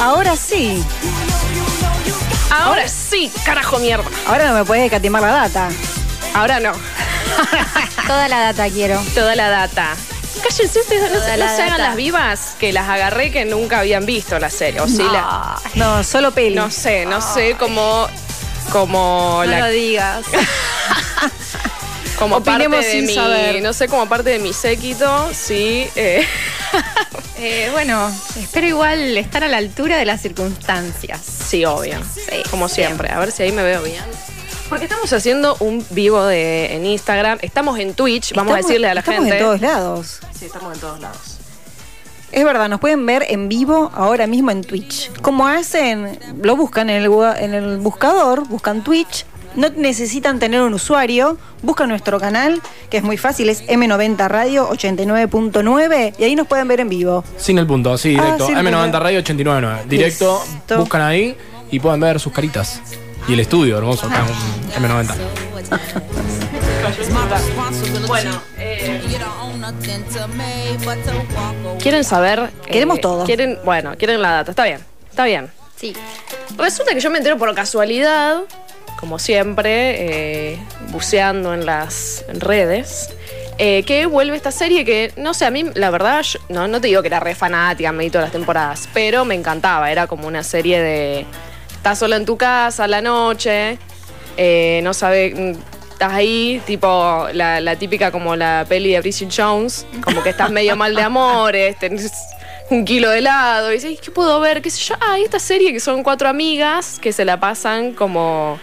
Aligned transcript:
Ahora 0.00 0.36
sí. 0.36 0.82
Ahora 2.50 2.88
sí, 2.88 3.30
carajo 3.44 3.78
mierda. 3.78 4.04
Ahora 4.26 4.48
no 4.48 4.54
me 4.54 4.64
puedes 4.64 4.90
catimar 4.90 5.22
la 5.22 5.28
data. 5.32 5.68
Ahora 6.34 6.60
no. 6.60 6.72
Toda 8.06 8.28
la 8.28 8.40
data 8.40 8.68
quiero. 8.70 9.00
Toda 9.14 9.34
la 9.34 9.48
data. 9.50 9.94
Cállense 10.42 10.80
ustedes, 10.80 11.10
no, 11.12 11.20
se- 11.20 11.36
la 11.36 11.46
no 11.46 11.56
se 11.56 11.62
hagan 11.62 11.78
data. 11.78 11.88
las 11.88 11.96
vivas 11.96 12.54
que 12.60 12.72
las 12.72 12.88
agarré 12.88 13.30
que 13.32 13.44
nunca 13.44 13.80
habían 13.80 14.06
visto 14.06 14.38
la 14.38 14.50
serie. 14.50 14.80
O 14.80 14.86
sí, 14.88 15.02
la, 15.02 15.56
No, 15.74 16.02
solo 16.04 16.30
peli. 16.30 16.54
no 16.54 16.70
sé, 16.70 17.04
no 17.06 17.20
sé 17.20 17.56
cómo. 17.58 18.06
Como 18.70 19.42
No 19.44 19.50
la 19.50 19.60
lo 19.60 19.66
digas. 19.68 20.24
como 22.18 22.42
parte 22.42 22.66
Opinemos 22.66 22.84
de 22.84 22.92
sin 22.92 23.06
mi, 23.06 23.14
saber. 23.14 23.62
no 23.62 23.72
sé, 23.72 23.88
como 23.88 24.06
parte 24.08 24.30
de 24.30 24.38
mi 24.38 24.52
séquito, 24.52 25.28
sí. 25.32 25.88
eh, 25.96 26.24
Eh, 27.40 27.68
bueno, 27.72 28.10
espero 28.36 28.66
igual 28.66 29.16
estar 29.16 29.44
a 29.44 29.48
la 29.48 29.58
altura 29.58 29.96
de 29.96 30.04
las 30.04 30.20
circunstancias. 30.20 31.20
sí, 31.22 31.64
obvio. 31.64 31.98
Sí, 32.12 32.42
como 32.50 32.68
siempre. 32.68 33.10
A 33.10 33.18
ver 33.20 33.30
si 33.30 33.44
ahí 33.44 33.52
me 33.52 33.62
veo 33.62 33.80
bien. 33.82 34.02
Porque 34.68 34.84
estamos 34.86 35.12
haciendo 35.12 35.56
un 35.60 35.86
vivo 35.90 36.24
de, 36.24 36.74
en 36.74 36.84
Instagram. 36.84 37.38
Estamos 37.40 37.78
en 37.78 37.94
Twitch, 37.94 38.32
vamos 38.34 38.54
a 38.54 38.56
Estamos- 38.56 38.68
decirle 38.68 38.88
a 38.90 38.94
la 38.94 39.00
estamos 39.00 39.20
gente. 39.20 39.36
en 39.38 39.42
todos 39.44 39.60
lados. 39.60 40.18
Sí, 40.36 40.46
estamos 40.46 40.74
en 40.74 40.80
todos 40.80 41.00
lados. 41.00 41.38
Es 42.32 42.44
verdad, 42.44 42.68
nos 42.68 42.80
pueden 42.80 43.06
ver 43.06 43.24
en 43.28 43.48
vivo 43.48 43.90
ahora 43.94 44.26
mismo 44.26 44.50
en 44.50 44.62
Twitch. 44.64 45.10
¿Cómo 45.22 45.46
hacen? 45.46 46.18
Lo 46.42 46.56
buscan 46.56 46.90
en 46.90 47.04
el, 47.04 47.10
en 47.38 47.54
el 47.54 47.76
buscador, 47.78 48.46
buscan 48.48 48.82
Twitch. 48.82 49.24
No 49.56 49.68
necesitan 49.70 50.38
tener 50.38 50.60
un 50.62 50.74
usuario, 50.74 51.36
buscan 51.62 51.88
nuestro 51.88 52.20
canal, 52.20 52.60
que 52.90 52.98
es 52.98 53.02
muy 53.02 53.16
fácil, 53.16 53.48
es 53.48 53.64
M90 53.66 54.28
Radio 54.28 54.68
89.9 54.70 56.14
y 56.18 56.24
ahí 56.24 56.36
nos 56.36 56.46
pueden 56.46 56.68
ver 56.68 56.80
en 56.80 56.88
vivo. 56.88 57.24
Sin 57.38 57.58
el 57.58 57.66
punto, 57.66 57.96
sí, 57.98 58.16
Ah, 58.18 58.22
directo. 58.24 58.48
el 58.48 58.54
M90 58.56 58.82
punto. 58.82 59.00
Radio 59.00 59.18
899. 59.20 59.82
Directo, 59.88 60.42
Listo. 60.54 60.78
buscan 60.78 61.02
ahí 61.02 61.36
y 61.70 61.80
pueden 61.80 61.98
ver 62.00 62.20
sus 62.20 62.32
caritas. 62.32 62.80
Y 63.26 63.32
el 63.34 63.40
estudio, 63.40 63.76
hermoso, 63.78 64.06
acá 64.06 64.24
en 64.76 64.82
M90. 64.84 65.14
Bueno, 68.06 68.40
eh, 68.58 69.00
quieren 71.80 72.04
saber. 72.04 72.38
eh, 72.66 72.70
Queremos 72.70 73.00
todo. 73.00 73.24
Quieren, 73.24 73.58
bueno, 73.64 73.94
quieren 73.98 74.22
la 74.22 74.30
data. 74.32 74.50
Está 74.52 74.64
bien, 74.64 74.80
está 75.10 75.24
bien. 75.24 75.50
Sí. 75.76 75.94
Resulta 76.56 76.92
que 76.94 77.00
yo 77.00 77.10
me 77.10 77.18
entero 77.18 77.36
por 77.38 77.54
casualidad, 77.54 78.38
como 78.98 79.18
siempre, 79.18 80.52
eh, 80.52 80.58
buceando 80.90 81.54
en 81.54 81.64
las 81.66 82.24
redes, 82.28 83.10
eh, 83.58 83.82
que 83.84 84.06
vuelve 84.06 84.36
esta 84.36 84.50
serie 84.50 84.84
que, 84.84 85.12
no 85.16 85.34
sé, 85.34 85.44
a 85.44 85.50
mí, 85.50 85.64
la 85.74 85.90
verdad, 85.90 86.22
yo- 86.22 86.38
no, 86.48 86.66
no 86.68 86.80
te 86.80 86.88
digo 86.88 87.00
que 87.02 87.08
era 87.08 87.20
re 87.20 87.34
fanática, 87.34 87.92
me 87.92 88.04
di 88.04 88.10
todas 88.10 88.26
las 88.26 88.32
temporadas, 88.32 88.88
pero 88.92 89.24
me 89.24 89.34
encantaba. 89.34 89.90
Era 89.90 90.06
como 90.06 90.26
una 90.26 90.42
serie 90.42 90.80
de. 90.80 91.26
Estás 91.74 91.98
sola 92.00 92.16
en 92.16 92.24
tu 92.24 92.36
casa 92.36 92.86
la 92.88 93.00
noche, 93.00 93.78
eh, 94.36 94.80
no 94.82 94.92
sabes. 94.94 95.34
Estás 95.92 96.12
ahí, 96.12 96.62
tipo 96.64 97.26
la, 97.32 97.74
típica 97.76 98.12
como 98.12 98.36
la 98.36 98.64
peli 98.68 98.92
de 98.92 99.00
Bridget 99.00 99.32
Jones, 99.36 99.84
como 100.02 100.22
que 100.22 100.30
estás 100.30 100.48
medio 100.50 100.76
mal 100.76 100.94
de 100.94 101.02
amores, 101.02 101.76
tenés 101.80 102.12
un 102.70 102.84
kilo 102.84 103.10
de 103.10 103.18
helado, 103.18 103.72
y 103.72 103.74
dices, 103.74 103.98
¿qué 104.00 104.12
puedo 104.12 104.38
ver? 104.38 104.62
¿Qué 104.62 104.70
sé 104.70 104.78
yo? 104.80 104.94
Ah, 105.00 105.18
esta 105.18 105.40
serie 105.40 105.72
que 105.72 105.80
son 105.80 106.04
cuatro 106.04 106.28
amigas 106.28 107.00
que 107.00 107.12
se 107.12 107.24
la 107.24 107.40
pasan 107.40 107.94
como, 107.94 108.60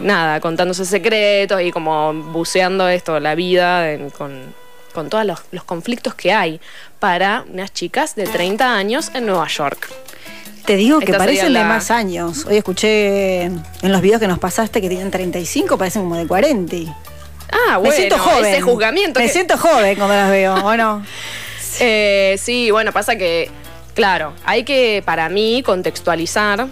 nada, 0.00 0.40
contándose 0.40 0.84
secretos 0.84 1.60
y 1.62 1.70
como 1.72 2.12
buceando 2.14 2.88
esto, 2.88 3.20
la 3.20 3.34
vida 3.34 3.90
en- 3.92 4.10
con, 4.10 4.54
con 4.94 5.08
todos 5.10 5.24
los, 5.24 5.40
los 5.52 5.64
conflictos 5.64 6.14
que 6.14 6.32
hay 6.32 6.60
para 6.98 7.44
unas 7.52 7.72
chicas 7.72 8.14
de 8.16 8.24
30 8.24 8.74
años 8.74 9.10
en 9.14 9.26
Nueva 9.26 9.46
York. 9.48 9.88
Te 10.66 10.76
digo 10.76 10.98
que 11.00 11.06
Esta 11.06 11.18
parecen 11.18 11.46
sería 11.46 11.58
de 11.60 11.64
la- 11.64 11.68
más 11.74 11.90
años. 11.90 12.44
Hoy 12.46 12.56
escuché 12.58 13.42
en 13.44 13.62
los 13.82 14.00
videos 14.00 14.20
que 14.20 14.28
nos 14.28 14.38
pasaste 14.38 14.80
que 14.80 14.88
tienen 14.88 15.10
35, 15.10 15.78
parecen 15.78 16.02
como 16.02 16.16
de 16.16 16.26
40. 16.26 16.76
Ah, 17.52 17.78
bueno, 17.78 17.90
me 17.90 17.96
siento 17.96 18.18
joven. 18.18 18.44
ese 18.46 18.60
juzgamiento. 18.60 19.18
Me 19.20 19.26
que- 19.26 19.32
siento 19.32 19.58
joven 19.58 19.96
cuando 19.96 20.14
las 20.14 20.30
veo, 20.30 20.54
¿o 20.54 20.76
no? 20.76 21.04
Eh, 21.82 22.36
sí, 22.38 22.70
bueno, 22.70 22.92
pasa 22.92 23.16
que, 23.16 23.50
claro, 23.94 24.34
hay 24.44 24.64
que, 24.64 25.02
para 25.06 25.28
mí, 25.30 25.62
contextualizar. 25.64 26.66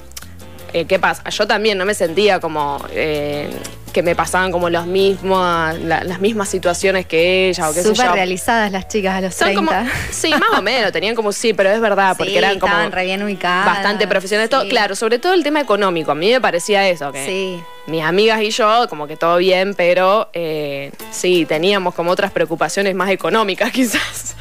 Eh, 0.72 0.84
¿Qué 0.86 0.98
pasa? 0.98 1.28
Yo 1.30 1.46
también 1.46 1.78
no 1.78 1.84
me 1.84 1.94
sentía 1.94 2.40
como 2.40 2.84
eh, 2.92 3.48
que 3.92 4.02
me 4.02 4.14
pasaban 4.14 4.52
como 4.52 4.68
los 4.70 4.86
mismos, 4.86 5.78
la- 5.80 6.04
las 6.04 6.20
mismas 6.20 6.48
situaciones 6.50 7.06
que 7.06 7.48
ella 7.48 7.68
o 7.70 7.72
qué 7.74 7.82
sé 7.82 7.88
Súper 7.88 8.06
yo. 8.06 8.12
realizadas 8.12 8.70
las 8.70 8.86
chicas 8.86 9.14
a 9.16 9.20
los 9.22 9.34
Son 9.34 9.48
30. 9.52 9.78
como, 9.78 9.90
sí, 10.10 10.30
más 10.30 10.58
o 10.58 10.62
menos, 10.62 10.92
tenían 10.92 11.14
como 11.14 11.32
sí, 11.32 11.54
pero 11.54 11.70
es 11.70 11.80
verdad, 11.80 12.14
porque 12.16 12.32
Sí, 12.32 12.38
eran 12.38 12.58
como 12.58 12.74
re 12.90 13.04
bien 13.06 13.22
ubicadas. 13.22 13.66
bastante 13.66 14.06
profesionales. 14.06 14.50
todo. 14.50 14.68
Claro, 14.68 14.94
sobre 14.94 15.18
todo 15.18 15.32
el 15.32 15.42
tema 15.42 15.60
económico. 15.60 16.12
A 16.12 16.14
mí 16.14 16.30
me 16.30 16.40
parecía 16.40 16.86
eso, 16.88 17.10
que 17.12 17.24
Sí. 17.24 17.62
mis 17.86 18.02
amigas 18.04 18.42
y 18.42 18.50
yo, 18.50 18.86
como 18.90 19.06
que 19.06 19.16
todo 19.16 19.38
bien, 19.38 19.74
pero 19.74 20.28
eh, 20.34 20.92
sí, 21.10 21.46
teníamos 21.46 21.94
como 21.94 22.10
otras 22.10 22.30
preocupaciones 22.30 22.94
más 22.94 23.10
económicas 23.10 23.72
quizás. 23.72 24.34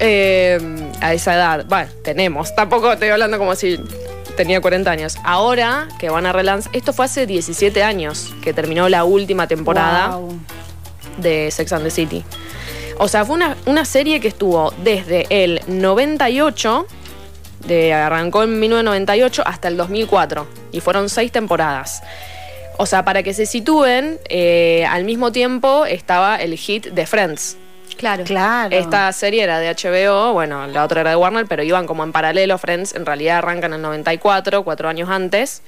A 0.00 1.12
esa 1.14 1.34
edad. 1.34 1.64
Bueno, 1.68 1.90
tenemos. 2.02 2.54
Tampoco 2.54 2.92
estoy 2.92 3.10
hablando 3.10 3.38
como 3.38 3.54
si 3.54 3.78
tenía 4.36 4.60
40 4.60 4.90
años. 4.90 5.16
Ahora 5.24 5.88
que 5.98 6.10
van 6.10 6.26
a 6.26 6.32
relanzar... 6.32 6.74
Esto 6.74 6.92
fue 6.92 7.04
hace 7.04 7.26
17 7.26 7.82
años 7.82 8.34
que 8.42 8.52
terminó 8.52 8.88
la 8.88 9.04
última 9.04 9.46
temporada 9.46 10.16
Wow. 10.16 10.38
de 11.18 11.50
Sex 11.50 11.72
and 11.72 11.84
the 11.84 11.90
City. 11.90 12.24
O 12.98 13.08
sea, 13.08 13.24
fue 13.24 13.34
una, 13.36 13.56
una 13.66 13.84
serie 13.84 14.20
que 14.20 14.28
estuvo 14.28 14.72
desde 14.82 15.26
el 15.30 15.60
98, 15.66 16.86
de, 17.66 17.92
arrancó 17.92 18.42
en 18.42 18.60
1998 18.60 19.42
hasta 19.46 19.68
el 19.68 19.76
2004, 19.76 20.46
y 20.72 20.80
fueron 20.80 21.08
seis 21.08 21.32
temporadas. 21.32 22.02
O 22.78 22.86
sea, 22.86 23.04
para 23.04 23.22
que 23.22 23.34
se 23.34 23.46
sitúen, 23.46 24.18
eh, 24.28 24.86
al 24.88 25.04
mismo 25.04 25.32
tiempo 25.32 25.84
estaba 25.86 26.36
el 26.36 26.56
hit 26.56 26.86
de 26.86 27.06
Friends. 27.06 27.56
Claro. 27.96 28.24
Claro. 28.24 28.74
Esta 28.76 29.12
serie 29.12 29.42
era 29.42 29.58
de 29.58 29.68
HBO, 29.74 30.32
bueno, 30.32 30.66
la 30.66 30.84
otra 30.84 31.00
era 31.02 31.10
de 31.10 31.16
Warner, 31.16 31.46
pero 31.46 31.62
iban 31.62 31.86
como 31.86 32.02
en 32.04 32.12
paralelo. 32.12 32.58
Friends 32.58 32.94
en 32.94 33.06
realidad 33.06 33.38
arrancan 33.38 33.72
en 33.72 33.76
el 33.76 33.82
94, 33.82 34.62
cuatro 34.64 34.88
años 34.88 35.08
antes, 35.08 35.62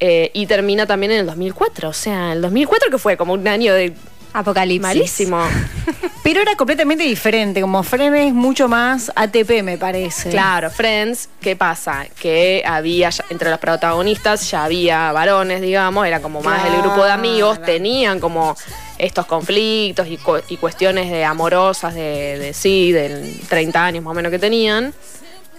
eh, 0.00 0.30
y 0.34 0.46
termina 0.46 0.86
también 0.86 1.12
en 1.12 1.20
el 1.20 1.26
2004. 1.26 1.88
O 1.88 1.92
sea, 1.92 2.32
el 2.32 2.42
2004 2.42 2.90
que 2.90 2.98
fue 2.98 3.16
como 3.16 3.32
un 3.32 3.46
año 3.48 3.72
de 3.74 3.94
Apocalipsis. 4.32 4.82
malísimo. 4.82 5.40
Pero 6.24 6.40
era 6.40 6.56
completamente 6.56 7.04
diferente, 7.04 7.60
como 7.60 7.82
Fren 7.82 8.14
es 8.16 8.32
mucho 8.32 8.66
más 8.66 9.12
ATP, 9.14 9.62
me 9.62 9.76
parece. 9.76 10.30
Claro, 10.30 10.70
Friends, 10.70 11.28
¿qué 11.40 11.54
pasa? 11.54 12.06
Que 12.18 12.62
había, 12.66 13.10
ya- 13.10 13.24
entre 13.28 13.50
los 13.50 13.58
protagonistas 13.58 14.50
ya 14.50 14.64
había 14.64 15.12
varones, 15.12 15.60
digamos, 15.60 16.06
era 16.06 16.20
como 16.20 16.40
más 16.40 16.64
el 16.64 16.80
grupo 16.80 17.04
de 17.04 17.12
amigos, 17.12 17.60
tenían 17.62 18.20
como 18.20 18.56
estos 18.98 19.26
conflictos 19.26 20.06
y, 20.08 20.16
cu- 20.16 20.40
y 20.48 20.56
cuestiones 20.56 21.10
de 21.10 21.24
amorosas 21.24 21.94
de, 21.94 22.38
de 22.38 22.54
sí, 22.54 22.92
del 22.92 23.40
30 23.48 23.84
años 23.84 24.04
más 24.04 24.12
o 24.12 24.14
menos 24.14 24.30
que 24.30 24.38
tenían. 24.38 24.94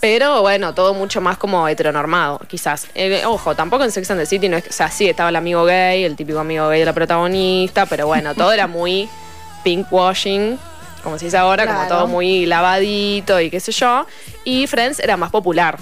Pero 0.01 0.41
bueno, 0.41 0.73
todo 0.73 0.93
mucho 0.93 1.19
más 1.21 1.37
como 1.37 1.67
heteronormado, 1.67 2.39
quizás. 2.47 2.87
Eh, 2.95 3.23
ojo, 3.25 3.55
tampoco 3.55 3.83
en 3.85 3.91
Sex 3.91 4.11
and 4.11 4.19
the 4.19 4.25
City 4.25 4.49
no 4.49 4.57
es 4.57 4.67
o 4.67 4.71
sea, 4.71 4.91
sí 4.91 5.09
estaba 5.09 5.29
el 5.29 5.35
amigo 5.35 5.63
gay, 5.65 6.03
el 6.03 6.15
típico 6.15 6.39
amigo 6.39 6.67
gay 6.67 6.79
de 6.81 6.85
la 6.85 6.93
protagonista, 6.93 7.85
pero 7.85 8.05
bueno, 8.05 8.35
todo 8.35 8.51
era 8.51 8.67
muy 8.67 9.09
pinkwashing, 9.63 10.59
como 11.03 11.17
se 11.17 11.25
dice 11.25 11.37
ahora, 11.37 11.65
como 11.65 11.87
todo 11.87 12.07
muy 12.07 12.45
lavadito 12.45 13.39
y 13.41 13.49
qué 13.49 13.59
sé 13.59 13.71
yo. 13.71 14.05
Y 14.43 14.67
Friends 14.67 14.99
era 14.99 15.17
más 15.17 15.31
popular. 15.31 15.77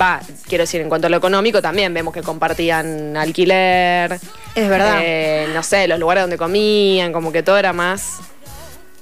Va, 0.00 0.20
quiero 0.48 0.62
decir, 0.62 0.80
en 0.80 0.88
cuanto 0.88 1.06
a 1.06 1.10
lo 1.10 1.16
económico 1.18 1.60
también 1.60 1.92
vemos 1.92 2.14
que 2.14 2.22
compartían 2.22 3.16
alquiler. 3.16 4.18
Es 4.54 4.68
verdad. 4.68 4.98
eh, 5.02 5.48
no 5.54 5.62
sé, 5.62 5.86
los 5.88 5.98
lugares 5.98 6.22
donde 6.22 6.38
comían, 6.38 7.12
como 7.12 7.32
que 7.32 7.42
todo 7.42 7.58
era 7.58 7.72
más 7.72 8.18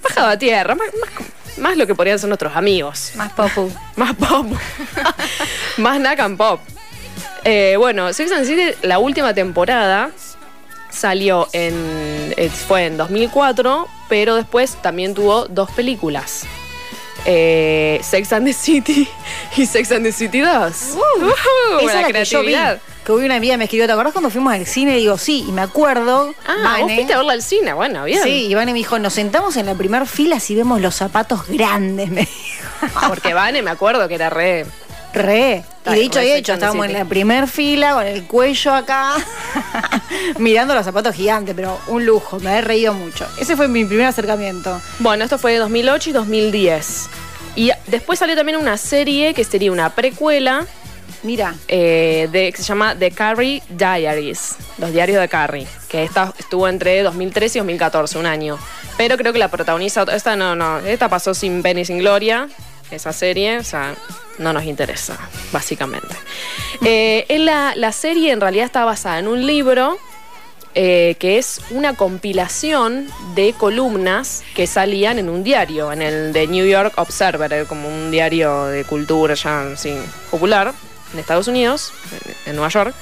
bajado 0.02 0.28
a 0.28 0.36
tierra, 0.38 0.74
más, 0.74 0.88
más, 1.00 1.58
más 1.58 1.76
lo 1.76 1.86
que 1.86 1.94
podrían 1.94 2.18
ser 2.18 2.28
nuestros 2.28 2.54
amigos. 2.56 3.12
Más 3.14 3.32
popu. 3.32 3.70
Más 3.96 4.14
pop. 4.14 4.46
más 5.78 6.00
Nack 6.00 6.20
and 6.20 6.36
Pop. 6.36 6.60
Eh, 7.44 7.76
bueno, 7.78 8.12
Sex 8.12 8.30
and 8.32 8.44
City, 8.46 8.74
la 8.82 8.98
última 8.98 9.32
temporada 9.34 10.10
salió 10.90 11.48
en. 11.52 12.34
eh, 12.36 12.48
fue 12.50 12.86
en 12.86 12.96
2004, 12.96 13.86
pero 14.08 14.34
después 14.36 14.76
también 14.82 15.14
tuvo 15.14 15.46
dos 15.46 15.70
películas. 15.70 16.44
Eh, 17.24 18.00
Sex 18.02 18.32
and 18.32 18.46
the 18.46 18.52
City 18.52 19.08
y 19.56 19.66
Sex 19.66 19.90
and 19.92 20.04
the 20.04 20.12
City 20.12 20.40
2. 20.40 20.48
Uh, 20.94 21.78
Esa 21.80 21.94
la 21.94 22.00
la 22.02 22.12
que 22.12 22.24
yo 22.24 22.40
vi. 22.40 22.46
creatividad. 22.52 22.80
Que 23.04 23.12
hoy 23.12 23.24
una 23.24 23.36
amiga 23.36 23.56
me 23.56 23.64
escribió, 23.64 23.86
¿te 23.86 23.92
acordás 23.92 24.12
cuando 24.12 24.28
fuimos 24.30 24.52
al 24.52 24.66
cine? 24.66 24.96
Y 24.98 25.00
digo, 25.00 25.16
sí, 25.16 25.44
y 25.48 25.52
me 25.52 25.62
acuerdo. 25.62 26.34
Ah, 26.46 26.54
vos 26.54 26.62
Vane, 26.82 26.94
fuiste 26.94 27.14
a 27.14 27.16
verla 27.16 27.32
al 27.32 27.42
cine, 27.42 27.72
bueno, 27.72 28.04
bien. 28.04 28.22
Sí, 28.22 28.46
y 28.46 28.54
Vane 28.54 28.72
me 28.72 28.78
dijo, 28.78 28.98
nos 28.98 29.14
sentamos 29.14 29.56
en 29.56 29.64
la 29.66 29.74
primera 29.74 30.04
fila 30.04 30.40
si 30.40 30.54
vemos 30.54 30.80
los 30.80 30.94
zapatos 30.94 31.46
grandes, 31.48 32.10
me 32.10 32.20
dijo. 32.20 33.08
Porque 33.08 33.32
Vane 33.34 33.62
me 33.62 33.70
acuerdo 33.70 34.06
que 34.08 34.14
era 34.14 34.28
re. 34.30 34.66
Re. 35.18 35.64
Y 35.86 35.94
dicho 35.94 36.22
y 36.22 36.30
hecho, 36.30 36.54
estábamos 36.54 36.86
en 36.86 36.92
la 36.92 37.04
primera 37.04 37.46
fila 37.46 37.94
con 37.94 38.06
el 38.06 38.24
cuello 38.24 38.74
acá, 38.74 39.14
mirando 40.38 40.74
los 40.74 40.84
zapatos 40.84 41.14
gigantes, 41.14 41.54
pero 41.54 41.78
un 41.88 42.04
lujo, 42.06 42.38
me 42.40 42.58
he 42.58 42.60
reído 42.60 42.94
mucho. 42.94 43.26
Ese 43.38 43.56
fue 43.56 43.68
mi 43.68 43.84
primer 43.84 44.06
acercamiento. 44.06 44.80
Bueno, 44.98 45.24
esto 45.24 45.38
fue 45.38 45.52
de 45.52 45.58
2008 45.58 46.10
y 46.10 46.12
2010. 46.12 47.08
Y 47.56 47.70
después 47.86 48.18
salió 48.18 48.36
también 48.36 48.58
una 48.58 48.76
serie 48.76 49.34
que 49.34 49.44
sería 49.44 49.72
una 49.72 49.94
precuela 49.94 50.66
Mira. 51.22 51.54
eh, 51.66 52.28
de, 52.30 52.52
que 52.52 52.58
se 52.58 52.62
llama 52.62 52.94
The 52.96 53.10
Carrie 53.10 53.62
Diaries, 53.68 54.56
los 54.78 54.92
diarios 54.92 55.20
de 55.20 55.28
Carrie, 55.28 55.66
que 55.88 56.04
esta 56.04 56.32
estuvo 56.38 56.68
entre 56.68 57.02
2013 57.02 57.58
y 57.58 57.60
2014, 57.60 58.18
un 58.18 58.26
año. 58.26 58.58
Pero 58.96 59.16
creo 59.16 59.32
que 59.32 59.38
la 59.38 59.48
protagoniza, 59.48 60.04
esta 60.12 60.36
no, 60.36 60.54
no, 60.54 60.78
esta 60.78 61.08
pasó 61.08 61.34
sin 61.34 61.62
pena 61.62 61.80
y 61.80 61.84
sin 61.84 61.98
gloria, 61.98 62.48
esa 62.90 63.12
serie, 63.12 63.58
o 63.58 63.64
sea, 63.64 63.94
no 64.38 64.52
nos 64.52 64.64
interesa, 64.64 65.18
básicamente. 65.52 66.14
Eh, 66.84 67.26
en 67.28 67.44
la, 67.44 67.74
la 67.76 67.92
serie 67.92 68.32
en 68.32 68.40
realidad 68.40 68.66
está 68.66 68.84
basada 68.84 69.18
en 69.18 69.28
un 69.28 69.46
libro 69.46 69.98
eh, 70.74 71.16
que 71.18 71.38
es 71.38 71.60
una 71.70 71.94
compilación 71.94 73.08
de 73.34 73.52
columnas 73.52 74.44
que 74.54 74.66
salían 74.66 75.18
en 75.18 75.28
un 75.28 75.42
diario, 75.42 75.90
en 75.90 76.02
el 76.02 76.32
The 76.32 76.46
New 76.46 76.66
York 76.66 76.92
Observer, 76.98 77.52
eh, 77.52 77.64
como 77.66 77.88
un 77.88 78.10
diario 78.10 78.66
de 78.66 78.84
cultura 78.84 79.34
ya 79.34 79.72
así, 79.72 79.96
popular, 80.30 80.72
en 81.12 81.18
Estados 81.18 81.48
Unidos, 81.48 81.92
en 82.46 82.54
Nueva 82.54 82.68
York. 82.68 82.94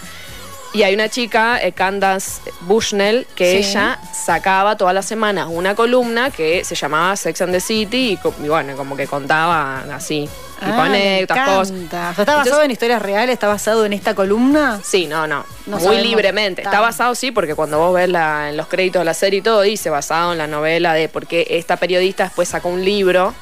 Y 0.77 0.83
hay 0.83 0.93
una 0.93 1.09
chica, 1.09 1.59
eh, 1.63 1.73
Candace 1.73 2.43
Bushnell, 2.61 3.27
que 3.35 3.63
Sí. 3.63 3.71
ella 3.71 3.99
sacaba 4.13 4.77
todas 4.77 4.93
las 4.95 5.07
semanas 5.07 5.49
una 5.51 5.75
columna 5.75 6.31
que 6.31 6.65
se 6.65 6.75
llamaba 6.75 7.17
Sex 7.17 7.41
and 7.41 7.53
the 7.53 7.61
City 7.61 8.19
y, 8.23 8.45
y 8.45 8.49
bueno, 8.49 8.77
como 8.77 8.95
que 8.95 9.07
contaba 9.07 9.79
así, 9.95 10.29
tipo 10.61 10.73
Ah, 10.73 10.89
me 10.91 10.99
anécdotas, 10.99 11.49
cosas. 11.49 11.71
encanta. 11.71 11.97
O 11.97 12.01
sea, 12.03 12.11
¿Está 12.11 12.25
basado 12.25 12.41
Entonces- 12.43 12.65
en 12.67 12.71
historias 12.73 13.01
reales? 13.03 13.33
¿Está 13.33 13.47
basado 13.49 13.87
en 13.87 13.95
esta 13.95 14.15
columna? 14.15 14.79
Sí, 14.85 15.07
no, 15.07 15.27
no. 15.27 15.47
No 15.65 15.79
Muy 15.79 15.97
libremente. 16.03 16.61
Está 16.61 16.81
basado, 16.81 17.15
sí, 17.15 17.31
porque 17.31 17.55
cuando 17.55 17.79
vos 17.79 17.95
ves 17.95 18.11
la- 18.11 18.51
en 18.51 18.59
los 18.59 18.67
créditos 18.67 19.01
de 19.01 19.05
la 19.07 19.15
serie 19.15 19.39
y 19.39 19.43
todo, 19.43 19.63
dice 19.63 19.89
basado 19.89 20.33
en 20.33 20.39
la 20.39 20.47
novela 20.47 20.93
de 20.93 21.09
porque 21.09 21.47
esta 21.49 21.79
periodista 21.79 22.25
después 22.25 22.51
sacó 22.51 22.69
un 22.69 22.85
libro 22.85 23.33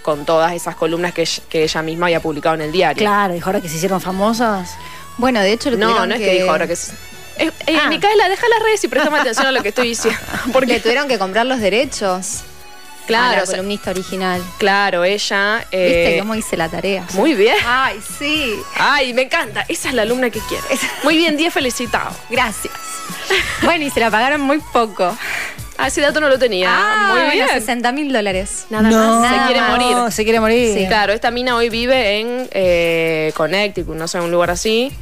con 0.00 0.24
todas 0.24 0.54
esas 0.54 0.74
columnas 0.74 1.12
que, 1.12 1.20
ella- 1.22 1.42
que 1.50 1.64
ella 1.64 1.82
misma 1.82 2.06
había 2.06 2.20
publicado 2.20 2.54
en 2.54 2.62
el 2.62 2.72
diario. 2.72 2.98
Claro, 2.98 3.34
dijo 3.34 3.46
ahora 3.50 3.60
que 3.60 3.68
se 3.68 3.76
hicieron 3.76 4.00
famosas. 4.00 4.70
Bueno, 5.18 5.40
de 5.40 5.52
hecho, 5.52 5.70
le 5.70 5.76
No, 5.76 6.06
no 6.06 6.14
es 6.14 6.20
que 6.20 6.32
dijo 6.34 6.50
ahora 6.50 6.66
que 6.66 6.72
es. 6.72 6.92
Eh, 7.38 7.50
eh, 7.66 7.78
Ah. 7.80 7.88
Micaela, 7.88 8.28
deja 8.28 8.48
las 8.48 8.62
redes 8.62 8.82
y 8.82 8.88
prestame 8.88 9.18
atención 9.20 9.46
a 9.46 9.52
lo 9.52 9.62
que 9.62 9.68
estoy 9.68 9.88
diciendo. 9.88 10.18
Porque, 10.52 10.72
le 10.74 10.80
tuvieron 10.80 11.06
que 11.06 11.18
comprar 11.18 11.46
los 11.46 11.60
derechos 11.60 12.40
a 13.04 13.06
claro, 13.06 13.36
la 13.36 13.42
o 13.42 13.46
sea, 13.46 13.56
columnista 13.56 13.90
original. 13.90 14.42
claro, 14.58 15.04
ella. 15.04 15.58
¿Viste 15.70 16.16
eh, 16.16 16.18
cómo 16.18 16.34
hice 16.34 16.56
la 16.56 16.68
tarea? 16.68 17.04
muy 17.12 17.34
bien. 17.34 17.56
Ay, 17.66 18.00
sí. 18.18 18.54
Ay, 18.76 19.12
me 19.14 19.22
encanta. 19.22 19.64
Esa 19.68 19.88
es 19.88 19.94
la 19.94 20.02
alumna 20.02 20.30
que 20.30 20.40
quiero. 20.48 20.64
Muy 21.04 21.16
bien, 21.16 21.36
10 21.36 21.52
felicitado. 21.54 22.10
Gracias. 22.30 22.74
Bueno, 23.62 23.84
y 23.84 23.90
se 23.90 24.00
la 24.00 24.10
pagaron 24.10 24.40
muy 24.40 24.58
poco. 24.72 25.16
Ah, 25.78 25.86
ese 25.88 26.00
dato 26.00 26.20
no 26.20 26.28
lo 26.28 26.38
tenía. 26.38 26.68
Ah, 26.70 27.08
muy 27.12 27.20
bueno, 27.22 27.32
bien. 27.46 27.48
60 27.48 27.92
mil 27.92 28.12
dólares. 28.12 28.66
Nada 28.70 28.88
no, 28.90 29.20
más. 29.20 29.32
Se 29.40 29.46
quiere 29.46 29.60
más. 29.60 29.70
morir. 29.70 29.96
No, 29.96 30.10
se 30.10 30.24
quiere 30.24 30.40
morir. 30.40 30.74
Sí. 30.76 30.86
Claro, 30.88 31.12
esta 31.12 31.30
mina 31.30 31.56
hoy 31.56 31.68
vive 31.68 32.18
en 32.20 32.48
eh, 32.52 33.32
Connecticut, 33.36 33.94
no 33.96 34.06
sé, 34.08 34.20
un 34.20 34.30
lugar 34.30 34.50
así, 34.50 34.92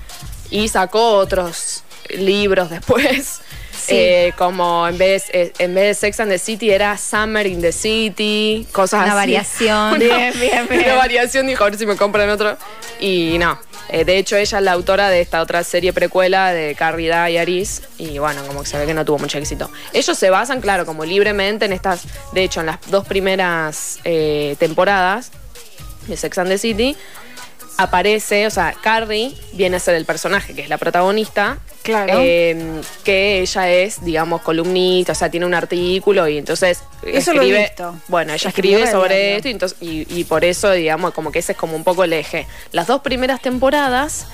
y 0.63 0.69
sacó 0.69 1.15
otros 1.17 1.83
libros 2.11 2.71
después. 2.71 3.41
eh, 3.89 4.33
como 4.37 4.89
en 4.89 4.99
vez, 4.99 5.27
eh, 5.33 5.53
en 5.59 5.73
vez 5.75 5.85
de 5.89 5.95
Sex 5.95 6.19
and 6.21 6.31
the 6.33 6.39
City 6.39 6.71
era 6.71 6.97
Summer 6.99 7.47
in 7.47 7.61
the 7.61 7.71
City, 7.73 8.67
cosas 8.73 9.01
Una 9.03 9.07
así. 9.11 9.15
variación. 9.15 9.95
Una- 9.95 9.99
Bien, 9.99 10.41
bien, 10.41 10.67
bien. 10.69 10.85
Una 10.87 10.95
variación, 10.97 11.47
dijo, 11.47 11.63
a 11.63 11.71
ver 11.71 11.79
si 11.79 11.87
me 11.87 11.95
compran 11.97 12.29
otro. 12.31 12.57
Y 12.99 13.37
no. 13.39 13.61
eh, 13.89 14.05
de 14.05 14.17
hecho, 14.19 14.37
ella 14.37 14.59
es 14.59 14.65
la 14.65 14.73
autora 14.73 15.09
de 15.09 15.21
esta 15.21 15.41
otra 15.41 15.63
serie 15.63 15.93
precuela 15.93 16.53
de 16.53 16.75
Carrie 16.75 17.07
Diaries. 17.13 17.83
Y 17.99 18.19
bueno, 18.19 18.45
como 18.47 18.63
que 18.63 18.67
se 18.69 18.77
ve 18.79 18.87
que 18.87 18.95
no 18.95 19.05
tuvo 19.05 19.19
mucho 19.19 19.39
éxito. 19.39 19.71
Ellos 19.93 20.19
se 20.19 20.31
basan, 20.31 20.61
claro, 20.61 20.85
como 20.87 21.05
libremente 21.05 21.67
en 21.67 21.73
estas. 21.73 22.03
De 22.33 22.43
hecho, 22.43 22.61
en 22.61 22.67
las 22.67 22.79
dos 22.91 23.07
primeras 23.07 24.01
eh, 24.05 24.57
temporadas 24.59 25.31
de 26.09 26.17
Sex 26.17 26.39
and 26.39 26.49
the 26.51 26.59
City, 26.59 26.97
aparece, 27.77 28.47
o 28.47 28.51
sea, 28.51 28.75
Carrie 28.83 29.35
viene 29.53 29.77
a 29.77 29.81
ser 29.81 29.95
el 29.95 30.05
personaje, 30.05 30.55
que 30.55 30.63
es 30.63 30.69
la 30.69 30.79
protagonista. 30.79 31.59
Claro. 31.83 32.15
eh, 32.21 32.81
que 33.05 33.39
ella 33.43 33.71
es, 33.71 34.05
digamos, 34.05 34.43
columnista, 34.43 35.13
o 35.13 35.15
sea, 35.15 35.31
tiene 35.31 35.47
un 35.47 35.55
artículo 35.55 36.27
y 36.27 36.37
entonces 36.37 36.81
Eso 37.05 37.33
lo 37.33 37.43
he 37.43 37.45
escribe. 37.45 37.61
visto. 37.61 37.97
Bueno, 38.09 38.33
ella 38.33 38.49
escribe 38.49 38.91
sobre 38.91 39.37
esto 39.37 39.47
y, 39.47 39.51
entonces, 39.53 39.79
y, 39.81 40.05
y 40.19 40.25
por 40.25 40.45
eso, 40.45 40.73
digamos, 40.73 41.15
como 41.15 41.31
que 41.31 41.39
ese 41.39 41.53
es 41.53 41.59
como 41.59 41.77
un 41.77 41.85
poco 41.85 42.03
el 42.03 42.13
eje. 42.13 42.49
Las 42.73 42.89
dos 42.89 43.03
primeras 43.03 43.41
temporadas 43.41 44.27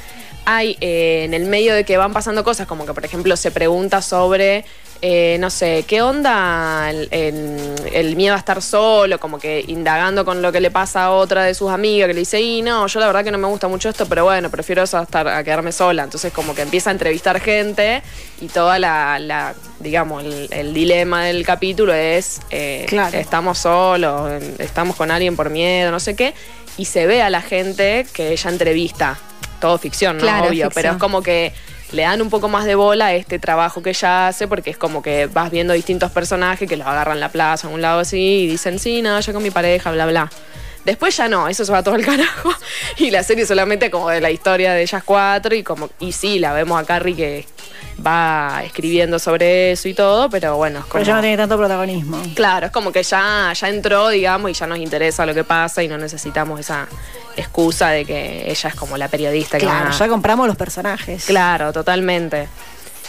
hay 0.45 0.77
eh, 0.81 1.23
en 1.25 1.35
el 1.35 1.45
medio 1.47 1.75
de 1.75 1.85
que 1.85 1.97
van 1.97 2.13
pasando 2.13 2.43
cosas, 2.45 2.67
como 2.67 2.85
que, 2.87 2.95
por 2.95 3.05
ejemplo, 3.05 3.37
se 3.37 3.51
pregunta 3.51 4.03
sobre. 4.03 4.65
eh, 5.05 5.37
no 5.41 5.51
sé, 5.51 5.85
¿qué 5.89 6.01
onda 6.01 6.89
el, 6.89 7.09
el- 7.11 7.75
el 7.93 8.15
miedo 8.15 8.35
a 8.37 8.39
estar 8.39 8.63
solo? 8.63 9.19
Como 9.19 9.41
que 9.41 9.65
indagando 9.67 10.25
con 10.25 10.43
lo 10.43 10.53
que 10.53 10.61
le 10.61 10.71
pasa 10.71 11.05
a 11.07 11.11
otra 11.11 11.43
de 11.43 11.55
sus 11.55 11.73
amigas, 11.73 12.07
que 12.07 12.15
le 12.15 12.21
dice, 12.21 12.41
y 12.41 12.63
no, 12.63 12.87
yo 12.87 13.01
la 13.01 13.07
verdad 13.09 13.25
que 13.25 13.33
no 13.33 13.39
me 13.39 13.49
gusta 13.49 13.67
mucho 13.67 13.89
esto, 13.89 14.07
pero 14.07 14.23
bueno, 14.25 14.49
prefiero 14.49 14.83
eso 14.85 14.99
a, 14.99 15.03
estar, 15.03 15.27
a 15.27 15.43
quedarme 15.43 15.73
sola. 15.73 16.05
Entonces 16.05 16.33
como 16.33 16.55
que 16.55 16.63
empieza 16.63 16.91
a 16.91 16.93
entrevistar 16.93 17.41
gente 17.41 18.01
y 18.41 18.47
toda 18.47 18.79
la, 18.79 19.19
la, 19.19 19.55
digamos, 19.81 20.23
el, 20.23 20.49
el 20.53 20.73
dilema 20.73 21.25
del 21.25 21.45
capítulo 21.45 21.93
es, 21.93 22.41
eh, 22.51 22.85
Claro. 22.89 23.19
estamos 23.19 23.59
solos, 23.59 24.41
estamos 24.61 24.95
con 24.95 25.11
alguien 25.11 25.35
por 25.35 25.51
miedo, 25.51 25.91
no 25.91 25.99
sé 25.99 26.15
qué, 26.15 26.33
y 26.79 26.85
se 26.85 27.07
ve 27.09 27.23
a 27.23 27.29
la 27.31 27.43
gente 27.43 28.07
que 28.13 28.31
ella 28.31 28.51
entrevista. 28.51 29.19
Todo 29.63 29.79
ficción, 29.79 30.17
¿no? 30.17 30.23
Claro, 30.25 30.49
Obvio, 30.49 30.67
ficción. 30.67 30.73
pero 30.75 30.91
es 30.93 30.99
como 30.99 31.23
que 31.23 31.53
le 31.93 32.03
dan 32.03 32.21
un 32.21 32.31
poco 32.31 32.49
más 32.49 32.65
de 32.65 32.75
bola 32.75 33.07
a 33.07 33.15
este 33.15 33.39
trabajo 33.39 33.81
que 33.81 33.91
ella 33.91 34.27
hace 34.27 34.49
porque 34.49 34.71
es 34.71 34.77
como 34.77 35.03
que 35.03 35.27
vas 35.27 35.53
viendo 35.53 35.73
distintos 35.73 36.11
personajes 36.11 36.69
que 36.69 36.77
los 36.77 36.87
agarran 36.87 37.17
en 37.17 37.21
la 37.21 37.29
plaza, 37.29 37.69
a 37.69 37.71
un 37.71 37.81
lado 37.81 38.01
así, 38.01 38.19
y 38.19 38.47
dicen, 38.49 38.81
sí, 38.81 39.03
no, 39.03 39.21
yo 39.21 39.33
con 39.33 39.43
mi 39.43 39.51
pareja, 39.51 39.93
bla, 39.93 40.07
bla. 40.07 40.31
Después 40.85 41.17
ya 41.17 41.29
no, 41.29 41.49
eso 41.49 41.65
se 41.65 41.73
va 41.73 41.83
todo 41.83 41.95
el 41.95 42.05
carajo. 42.05 42.53
Y 42.97 43.11
la 43.11 43.23
serie 43.23 43.47
solamente 43.47 43.91
como 43.91 44.09
de 44.11 44.21
la 44.21 44.31
historia 44.31 44.73
de 44.73 44.83
ellas 44.83 45.03
cuatro 45.05 45.55
y 45.55 45.63
como, 45.63 45.91
y 46.01 46.13
sí, 46.13 46.39
la 46.39 46.53
vemos 46.53 46.81
a 46.81 46.85
Carrie 46.85 47.15
que 47.15 47.47
va 48.05 48.63
escribiendo 48.65 49.19
sobre 49.19 49.73
eso 49.73 49.89
y 49.89 49.95
todo, 49.95 50.29
pero 50.31 50.57
bueno, 50.57 50.81
es 50.81 50.85
como... 50.87 50.95
Pero 50.95 51.05
ya 51.05 51.15
no 51.15 51.21
tiene 51.21 51.37
tanto 51.37 51.57
protagonismo. 51.57 52.21
Claro, 52.35 52.67
es 52.67 52.73
como 52.73 52.91
que 52.91 53.03
ya, 53.03 53.53
ya 53.53 53.69
entró, 53.69 54.09
digamos, 54.09 54.51
y 54.51 54.55
ya 54.55 54.67
nos 54.67 54.79
interesa 54.79 55.25
lo 55.27 55.35
que 55.35 55.45
pasa 55.45 55.83
y 55.83 55.89
no 55.89 55.99
necesitamos 55.99 56.61
esa 56.61 56.89
excusa 57.37 57.91
de 57.91 58.05
que 58.05 58.51
ella 58.51 58.69
es 58.69 58.75
como 58.75 58.97
la 58.97 59.09
periodista 59.09 59.59
Claro, 59.59 59.91
ya 59.91 60.09
compramos 60.09 60.47
los 60.47 60.57
personajes. 60.57 61.25
Claro, 61.25 61.73
totalmente. 61.73 62.49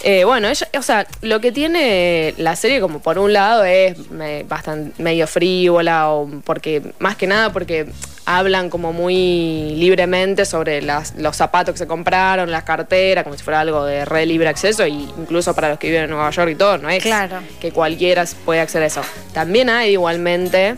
Eh, 0.03 0.23
bueno, 0.25 0.49
ella, 0.49 0.67
o 0.77 0.81
sea, 0.81 1.05
lo 1.21 1.39
que 1.39 1.51
tiene 1.51 2.33
la 2.37 2.55
serie 2.55 2.81
como 2.81 2.99
por 2.99 3.17
un 3.19 3.31
lado 3.31 3.63
es 3.63 4.09
me- 4.11 4.43
bastante 4.43 5.01
medio 5.01 5.27
frívola 5.27 6.09
o 6.09 6.27
porque 6.43 6.81
más 6.99 7.15
que 7.15 7.27
nada 7.27 7.51
porque 7.53 7.85
hablan 8.25 8.69
como 8.69 8.91
muy 8.93 9.75
libremente 9.77 10.45
sobre 10.45 10.81
las- 10.81 11.15
los 11.15 11.35
zapatos 11.35 11.73
que 11.73 11.79
se 11.79 11.87
compraron, 11.87 12.51
las 12.51 12.63
carteras, 12.63 13.23
como 13.23 13.37
si 13.37 13.43
fuera 13.43 13.59
algo 13.61 13.85
de 13.85 14.03
re 14.05 14.25
libre 14.25 14.47
acceso 14.49 14.85
y 14.87 14.93
incluso 15.17 15.53
para 15.53 15.69
los 15.69 15.77
que 15.79 15.87
viven 15.87 16.03
en 16.05 16.09
Nueva 16.09 16.29
York 16.31 16.51
y 16.51 16.55
todo, 16.55 16.77
no 16.77 16.89
es 16.89 17.03
Claro. 17.03 17.37
que 17.61 17.71
cualquiera 17.71 18.25
puede 18.45 18.59
acceder 18.61 18.83
a 18.83 18.87
eso. 18.87 19.01
También 19.33 19.69
hay 19.69 19.91
igualmente 19.91 20.75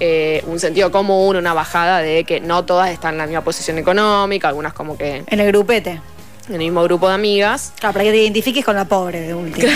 eh, 0.00 0.42
un 0.46 0.58
sentido 0.58 0.90
común, 0.90 1.36
una 1.36 1.52
bajada 1.52 1.98
de 2.00 2.24
que 2.24 2.40
no 2.40 2.64
todas 2.64 2.90
están 2.90 3.14
en 3.14 3.18
la 3.18 3.26
misma 3.26 3.44
posición 3.44 3.76
económica, 3.78 4.48
algunas 4.48 4.72
como 4.72 4.96
que 4.96 5.22
En 5.26 5.38
el 5.38 5.46
grupete. 5.48 6.00
En 6.48 6.54
el 6.54 6.58
mismo 6.60 6.82
grupo 6.84 7.08
de 7.08 7.14
amigas. 7.14 7.72
Claro, 7.78 7.92
para 7.92 8.04
que 8.04 8.10
te 8.12 8.18
identifiques 8.18 8.64
con 8.64 8.76
la 8.76 8.84
pobre 8.84 9.20
de 9.20 9.34
último. 9.34 9.72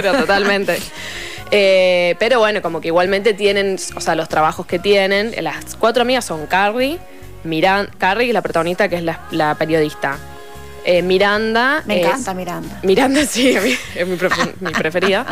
Claro, 0.00 0.18
totalmente. 0.20 0.78
Eh, 1.52 2.14
pero 2.20 2.38
bueno, 2.38 2.62
como 2.62 2.80
que 2.80 2.86
igualmente 2.86 3.34
tienen, 3.34 3.76
o 3.96 4.00
sea, 4.00 4.14
los 4.14 4.28
trabajos 4.28 4.66
que 4.66 4.78
tienen. 4.78 5.34
Las 5.42 5.74
cuatro 5.74 6.02
amigas 6.02 6.24
son 6.24 6.46
Carrie, 6.46 7.00
Miran, 7.42 7.90
Carrie 7.98 8.28
es 8.28 8.32
la 8.34 8.40
protagonista, 8.40 8.88
que 8.88 8.94
es 8.94 9.02
la, 9.02 9.22
la 9.32 9.56
periodista. 9.56 10.16
Eh, 10.84 11.02
Miranda. 11.02 11.82
Me 11.86 12.02
es- 12.02 12.06
encanta 12.06 12.34
Miranda. 12.34 12.78
Miranda, 12.84 13.26
sí, 13.28 13.48
es 13.96 14.06
mi, 14.06 14.16
prefe- 14.16 14.52
mi 14.60 14.70
preferida. 14.70 15.26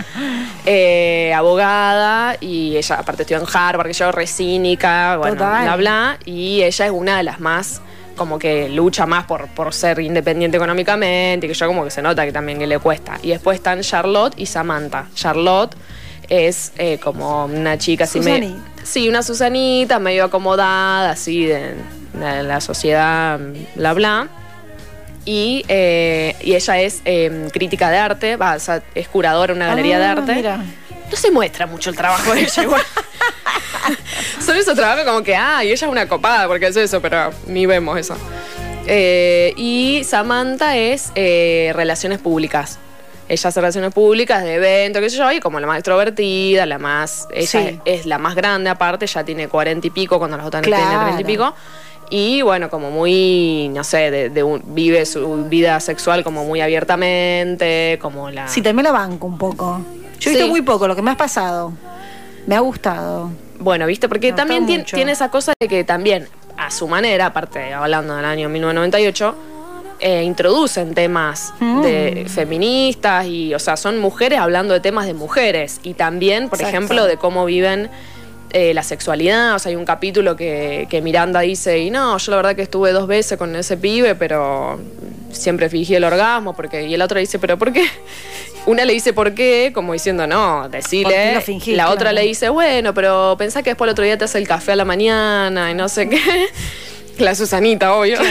Eh, 0.66 1.33
abogada, 1.37 2.37
y 2.40 2.76
ella 2.76 2.97
aparte 2.97 3.23
estudió 3.23 3.40
en 3.40 3.47
Harvard, 3.52 3.87
que 3.87 3.92
yo 3.92 4.11
re 4.11 4.26
cínica, 4.26 5.18
bueno, 5.18 5.37
Total. 5.37 5.62
bla, 5.66 5.76
bla. 5.76 6.18
Y 6.25 6.62
ella 6.64 6.87
es 6.87 6.90
una 6.92 7.16
de 7.18 7.23
las 7.23 7.38
más, 7.38 7.80
como 8.19 8.39
que 8.39 8.69
lucha 8.69 9.07
más 9.07 9.25
por, 9.25 9.49
por 9.49 9.73
ser 9.73 10.01
independiente 10.01 10.59
económicamente, 10.59 11.47
y 11.47 11.49
que 11.49 11.55
yo 11.55 11.67
como 11.67 11.85
que 11.85 11.91
se 11.91 12.03
nota 12.03 12.27
que 12.27 12.33
también 12.33 12.59
que 12.59 12.67
le 12.67 12.79
cuesta. 12.79 13.19
Y 13.23 13.31
después 13.31 13.57
están 13.57 13.81
Charlotte 13.81 14.35
y 14.37 14.45
Samantha. 14.45 15.07
Charlotte 15.15 15.75
es 16.29 16.73
eh, 16.77 16.99
como 17.03 17.47
una 17.47 17.79
chica 17.79 18.05
así 18.05 18.21
medio-. 18.21 18.57
Sí, 18.83 19.09
una 19.09 19.23
Susanita, 19.23 19.99
medio 19.99 20.25
acomodada, 20.25 21.11
así 21.13 21.47
de, 21.47 21.75
de 22.13 22.43
la 22.43 22.61
sociedad, 22.61 23.41
bla, 23.77 23.95
bla. 23.95 24.29
Y, 25.25 25.63
eh, 25.69 26.35
y 26.43 26.55
ella 26.55 26.81
es 26.81 27.03
eh, 27.05 27.49
crítica 27.53 27.91
de 27.91 27.99
arte, 27.99 28.37
va, 28.37 28.55
o 28.55 28.59
sea, 28.61 28.83
es 28.95 29.09
curadora 29.09 29.53
en 29.53 29.59
una 29.59 29.67
galería 29.69 29.99
de 29.99 30.05
Ah, 30.07 30.13
arte. 30.13 30.35
mira. 30.35 30.61
No 31.11 31.17
se 31.17 31.31
muestra 31.31 31.67
mucho 31.67 31.91
el 31.91 31.97
trabajo 31.97 32.33
de 32.35 32.43
ella 32.43 32.62
igual. 32.62 32.83
Solo 34.45 34.59
eso 34.61 34.75
trabajo 34.75 35.05
como 35.05 35.23
que, 35.23 35.35
ah, 35.37 35.65
y 35.65 35.69
ella 35.71 35.87
es 35.87 35.91
una 35.91 36.09
copada 36.09 36.47
porque 36.47 36.67
hace 36.67 36.83
eso, 36.83 37.00
pero 37.00 37.31
ni 37.47 37.67
vemos 37.67 37.99
eso. 37.99 38.17
Eh, 38.87 39.53
y 39.57 40.03
Samantha 40.05 40.77
es 40.77 41.12
eh, 41.15 41.73
relaciones 41.75 42.19
públicas. 42.19 42.79
Ella 43.29 43.49
hace 43.49 43.61
relaciones 43.61 43.93
públicas 43.93 44.43
de 44.43 44.55
eventos, 44.55 45.03
qué 45.03 45.11
sé 45.11 45.19
yo, 45.19 45.31
y 45.33 45.41
como 45.41 45.61
la 45.61 45.67
más 45.67 45.79
extrovertida, 45.79 46.65
la 46.65 46.79
más. 46.79 47.29
Ella 47.33 47.47
Sí. 47.47 47.81
es, 47.85 48.00
es 48.00 48.07
la 48.07 48.17
más 48.19 48.35
grande 48.35 48.71
aparte, 48.71 49.07
ya 49.07 49.23
tiene 49.25 49.49
cuarenta 49.49 49.87
y 49.87 49.91
pico, 49.91 50.19
cuando 50.19 50.37
las 50.38 50.47
otras 50.47 50.62
tienen 50.62 50.81
Claro. 50.81 51.00
treinta 51.03 51.21
y 51.21 51.25
pico. 51.25 51.55
Y 52.11 52.41
bueno, 52.41 52.71
como 52.71 52.91
muy, 52.91 53.69
no 53.75 53.85
sé, 53.85 54.11
de, 54.11 54.31
de 54.31 54.43
un- 54.43 54.62
vive 54.75 55.05
su 55.05 55.45
vida 55.45 55.79
sexual 55.81 56.25
como 56.25 56.45
muy 56.47 56.62
abiertamente, 56.62 57.99
como 58.00 58.31
la... 58.31 58.49
Sí, 58.49 58.62
también 58.62 58.85
la 58.85 58.93
banco 58.93 59.27
un 59.27 59.37
poco. 59.37 59.83
Yo 60.21 60.31
he 60.31 60.33
visto 60.35 60.45
Sí. 60.47 60.51
muy 60.51 60.63
poco, 60.63 60.87
lo 60.89 60.97
que 60.97 61.03
me 61.03 61.11
has 61.11 61.17
pasado. 61.17 61.73
Me 62.47 62.57
ha 62.57 62.61
gustado. 62.61 63.31
Bueno, 63.59 63.87
viste, 63.87 64.09
porque 64.09 64.33
también 64.33 64.61
gustó 64.63 64.73
tien- 64.75 64.79
mucho. 64.81 64.97
tiene 64.97 65.13
esa 65.13 65.31
cosa 65.31 65.53
de 65.61 65.69
que 65.69 65.85
también, 65.85 66.29
a 66.57 66.71
su 66.71 66.89
manera, 66.89 67.27
aparte 67.27 67.73
hablando 67.75 68.15
del 68.17 68.25
año 68.25 68.49
1998, 68.49 69.35
eh, 70.01 70.23
introducen 70.23 70.95
temas 70.95 71.53
Mm. 71.59 71.83
de 71.83 72.27
feministas 72.29 73.27
y, 73.27 73.53
o 73.55 73.59
sea, 73.59 73.77
son 73.77 73.99
mujeres 73.99 74.39
hablando 74.39 74.73
de 74.75 74.81
temas 74.81 75.07
de 75.07 75.15
mujeres 75.15 75.81
y 75.83 75.95
también, 75.95 76.49
por 76.49 76.59
Exacto. 76.61 76.77
ejemplo, 76.77 77.05
de 77.07 77.17
cómo 77.17 77.45
viven 77.45 77.91
eh, 78.51 78.73
la 78.73 78.83
sexualidad. 78.83 79.57
O 79.57 79.59
sea, 79.59 79.69
hay 79.71 79.77
un 79.77 79.85
capítulo 79.85 80.35
que, 80.35 80.87
que 80.89 81.03
Miranda 81.03 81.41
dice, 81.41 81.81
y 81.81 81.91
no, 81.91 82.17
yo 82.17 82.31
la 82.31 82.37
verdad 82.39 82.57
que 82.57 82.63
estuve 82.63 82.93
dos 82.93 83.07
veces 83.07 83.37
con 83.37 83.55
ese 83.55 83.77
pibe, 83.77 84.15
pero 84.15 84.81
siempre 85.33 85.69
fingí 85.69 85.95
el 85.97 86.05
orgasmo, 86.05 86.55
porque 86.57 86.87
y 86.87 86.95
el 86.95 87.03
otro 87.03 87.19
dice, 87.21 87.39
pero 87.39 87.59
¿por 87.59 87.73
qué? 87.75 87.85
Una 88.69 88.85
le 88.85 88.93
dice 88.93 89.13
por 89.15 89.35
qué, 89.35 89.71
como 89.75 89.95
diciendo, 89.95 90.27
no, 90.27 90.61
¿Por 90.63 90.71
qué 90.71 90.77
decile. 90.77 91.35
lo 91.35 91.41
fingís? 91.41 91.75
la 91.77 91.87
otra 91.89 92.11
Claro. 92.11 92.17
le 92.17 92.23
dice, 92.23 92.51
bueno, 92.51 92.93
pero 92.93 93.35
pensá 93.39 93.63
que 93.63 93.71
después 93.71 93.87
el 93.89 93.93
otro 93.93 94.05
día 94.05 94.19
te 94.19 94.25
hace 94.27 94.37
el 94.37 94.47
café 94.47 94.73
a 94.73 94.77
la 94.77 94.85
mañana 94.85 95.71
y 95.71 95.75
no 95.75 95.89
sé 95.89 96.09
qué. 96.09 96.19
La 97.19 97.35
Susanita, 97.35 97.95
obvio. 97.95 98.19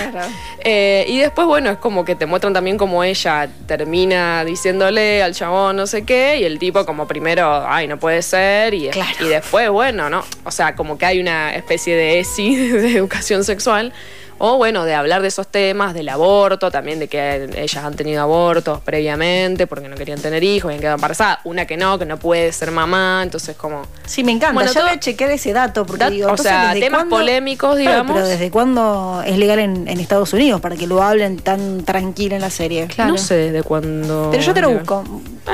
Eh, 0.70 1.06
y 1.08 1.20
después, 1.20 1.48
bueno, 1.48 1.70
es 1.70 1.77
como 1.77 2.03
que 2.03 2.15
te 2.15 2.25
muestran 2.25 2.51
también 2.51 2.77
como 2.77 3.01
ella 3.01 3.48
termina 3.67 4.44
diciéndole 4.44 5.24
al 5.24 5.34
chabón 5.34 5.77
no 5.77 5.88
sé 5.88 6.03
qué, 6.03 6.39
y 6.41 6.44
el 6.44 6.60
tipo 6.60 6.86
como 6.86 7.08
primero, 7.08 7.63
ay, 7.65 7.88
no 7.88 7.98
puede 7.98 8.22
ser, 8.22 8.74
y, 8.74 8.89
Claro. 8.89 9.12
y 9.22 9.29
después, 9.29 9.70
bueno, 9.70 10.10
¿no? 10.10 10.25
O 10.44 10.51
sea, 10.51 10.75
como 10.75 10.98
que 10.98 11.06
hay 11.06 11.20
una 11.22 11.56
especie 11.56 11.96
de 11.96 12.20
ESI, 12.20 12.56
de 12.72 12.98
educación 12.98 13.46
sexual, 13.46 13.94
o 14.39 14.58
bueno, 14.58 14.86
de 14.86 14.94
hablar 14.94 15.22
de 15.22 15.27
esos 15.29 15.48
temas, 15.48 15.94
del 15.94 16.10
aborto, 16.10 16.70
también 16.72 17.00
de 17.00 17.08
que 17.08 17.50
ellas 17.56 17.84
han 17.84 17.96
tenido 17.96 18.22
abortos 18.22 18.79
previamente 18.82 19.65
porque 19.67 19.88
no 19.88 19.96
querían 19.96 20.20
tener 20.20 20.44
hijos, 20.44 20.65
habían 20.70 20.82
quedado 20.82 20.96
embarazadas, 20.96 21.39
una 21.44 21.65
que 21.65 21.77
no, 21.77 21.98
que 21.98 22.06
no 22.06 22.17
puede 22.17 22.51
ser 22.51 22.72
mamá, 22.72 23.22
entonces 23.24 23.56
como... 23.56 23.84
Sí, 24.06 24.24
me 24.24 24.32
encanta. 24.32 24.53
Bueno, 24.53 24.72
ya 24.72 24.79
todo- 24.82 24.89
voy 24.89 24.98
a 24.98 25.00
chequear 25.00 25.32
ese 25.32 25.53
dato 25.53 25.86
porque 25.86 26.03
Dat- 26.06 26.12
digo, 26.12 26.27
o 26.27 26.29
entonces, 26.32 26.51
sea, 26.51 26.67
¿desde 26.74 26.79
temas 26.82 27.00
cuándo- 27.01 27.15
polémicos, 27.17 27.70
Claro, 27.75 27.79
digamos. 27.79 28.13
pero 28.15 28.27
¿desde 28.27 28.51
cuándo 28.51 29.24
es 29.25 29.38
legal 29.38 29.60
en, 29.60 29.88
en 29.88 30.00
Estados 30.00 30.34
Unidos 30.34 30.62
para 30.62 30.75
que 30.75 30.88
lo 30.88 31.01
hablen 31.01 31.38
tan 31.38 31.84
tranquilo 31.84 32.36
en 32.36 32.41
la 32.41 32.50
serie? 32.50 32.88
Claro. 32.88 33.12
No 33.12 33.17
sé 33.17 33.36
desde 33.36 33.63
cuándo... 33.63 34.29
Pero 34.32 34.44
yo 34.44 34.53
te 34.53 34.62
lo 34.62 34.72
busco. 34.72 35.03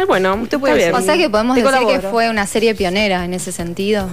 Bueno, 0.08 0.36
Usted 0.36 0.60
puede. 0.60 0.92
O 0.92 1.02
sea 1.02 1.16
que 1.18 1.30
podemos 1.30 1.56
Te 1.56 1.64
decir 1.64 1.88
que 1.88 2.00
fue 2.08 2.30
una 2.30 2.46
serie 2.48 2.74
pionera 2.76 3.24
en 3.26 3.34
ese 3.34 3.52
sentido. 3.52 4.10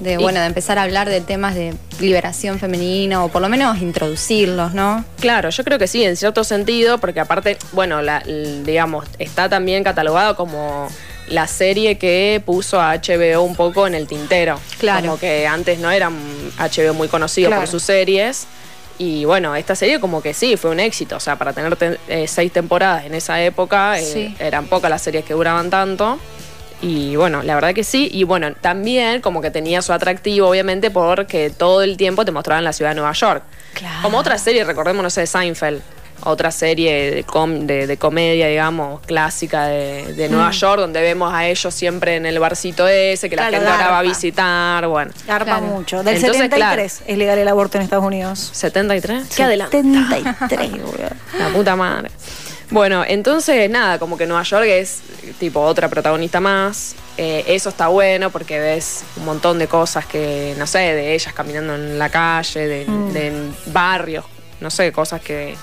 De, 0.00 0.14
Y- 0.14 0.16
bueno, 0.16 0.40
de 0.40 0.46
empezar 0.46 0.78
a 0.78 0.82
hablar 0.82 1.08
de 1.08 1.20
temas 1.20 1.54
de 1.54 1.74
liberación 2.00 2.58
femenina 2.58 3.22
o 3.24 3.28
por 3.28 3.42
lo 3.42 3.48
menos 3.48 3.78
introducirlos, 3.82 4.72
¿no? 4.72 5.04
Claro, 5.20 5.50
yo 5.50 5.62
creo 5.64 5.78
que 5.78 5.86
sí, 5.86 6.02
en 6.04 6.16
cierto 6.16 6.42
sentido, 6.44 6.98
porque 6.98 7.20
aparte, 7.20 7.58
bueno, 7.72 8.00
la, 8.02 8.20
digamos, 8.64 9.06
está 9.18 9.48
también 9.48 9.84
catalogado 9.84 10.36
como 10.36 10.88
la 11.28 11.46
serie 11.46 11.98
que 11.98 12.42
puso 12.44 12.80
a 12.80 12.94
HBO 12.94 13.42
un 13.42 13.54
poco 13.54 13.86
en 13.86 13.94
el 13.94 14.06
tintero. 14.08 14.58
Claro. 14.78 15.02
Como 15.02 15.18
que 15.18 15.46
antes 15.46 15.78
no 15.78 15.90
era 15.90 16.10
HBO 16.58 16.94
muy 16.94 17.08
conocido 17.08 17.48
Claro. 17.50 17.62
por 17.62 17.70
sus 17.70 17.82
series. 17.82 18.46
Y 18.98 19.24
bueno, 19.24 19.54
esta 19.56 19.74
serie 19.76 20.00
como 20.00 20.20
que 20.22 20.34
sí, 20.34 20.56
fue 20.56 20.70
un 20.70 20.80
éxito. 20.80 21.16
O 21.16 21.20
sea, 21.20 21.36
para 21.36 21.52
tener 21.52 21.76
te- 21.76 21.98
eh, 22.08 22.26
seis 22.26 22.52
temporadas 22.52 23.04
en 23.06 23.14
esa 23.14 23.40
época, 23.42 23.98
eh, 23.98 24.02
Sí. 24.02 24.36
eran 24.38 24.66
pocas 24.66 24.90
las 24.90 25.02
series 25.02 25.24
que 25.24 25.32
duraban 25.34 25.70
tanto. 25.70 26.18
Y 26.82 27.14
bueno, 27.16 27.42
la 27.42 27.54
verdad 27.54 27.74
que 27.74 27.84
sí. 27.84 28.08
Y 28.12 28.24
bueno, 28.24 28.54
también 28.60 29.20
como 29.20 29.42
que 29.42 29.50
tenía 29.50 29.82
su 29.82 29.92
atractivo, 29.92 30.48
obviamente, 30.48 30.90
porque 30.90 31.50
todo 31.50 31.82
el 31.82 31.96
tiempo 31.96 32.24
te 32.24 32.32
mostraban 32.32 32.64
la 32.64 32.72
ciudad 32.72 32.92
de 32.92 32.94
Nueva 32.96 33.12
York. 33.12 33.42
Claro. 33.74 33.98
Como 34.02 34.18
otra 34.18 34.38
serie, 34.38 34.64
recordemos, 34.64 35.02
no 35.02 35.10
sé, 35.10 35.26
Seinfeld. 35.26 35.80
Otra 36.22 36.50
serie 36.50 37.10
de, 37.14 37.24
com- 37.24 37.60
de- 37.66 37.86
de 37.86 37.96
comedia, 37.96 38.46
digamos, 38.46 39.00
clásica 39.06 39.64
de, 39.68 40.12
de 40.12 40.28
Nueva 40.28 40.50
York, 40.50 40.78
donde 40.78 41.00
vemos 41.00 41.32
a 41.32 41.46
ellos 41.48 41.72
siempre 41.74 42.16
en 42.16 42.26
el 42.26 42.38
barcito 42.38 42.86
ese, 42.86 43.30
que 43.30 43.36
la 43.36 43.44
gente 43.44 43.66
ahora 43.66 43.88
va 43.88 43.98
a 44.00 44.02
visitar. 44.02 44.86
Bueno, 44.86 45.12
Garpa 45.26 45.44
Claro. 45.46 45.62
mucho. 45.62 46.02
Del 46.02 46.16
Entonces, 46.16 46.42
73 46.42 47.02
es 47.06 47.16
legal 47.16 47.38
el 47.38 47.48
aborto 47.48 47.78
en 47.78 47.84
Estados 47.84 48.04
Unidos. 48.04 48.50
73. 48.52 49.28
¿Qué 49.34 49.42
adelante? 49.44 49.80
73, 49.82 50.70
boludo. 50.72 51.08
La 51.38 51.48
puta 51.54 51.74
madre. 51.74 52.10
Bueno, 52.70 53.04
entonces 53.06 53.68
nada, 53.68 53.98
como 53.98 54.16
que 54.16 54.26
Nueva 54.26 54.42
York 54.44 54.66
es 54.66 55.00
tipo 55.38 55.60
otra 55.60 55.88
protagonista 55.88 56.40
más. 56.40 56.94
Eh, 57.16 57.44
eso 57.48 57.68
está 57.70 57.88
bueno 57.88 58.30
porque 58.30 58.58
ves 58.60 59.02
un 59.16 59.24
montón 59.24 59.58
de 59.58 59.66
cosas 59.66 60.06
que, 60.06 60.54
no 60.56 60.66
sé, 60.66 60.78
de 60.78 61.14
ellas 61.14 61.32
caminando 61.34 61.74
en 61.74 61.98
la 61.98 62.08
calle, 62.08 62.66
de, 62.66 62.84
Mm. 62.86 63.12
de 63.12 63.32
barrios, 63.66 64.24
no 64.60 64.70
sé, 64.70 64.92
cosas 64.92 65.20
que 65.20 65.54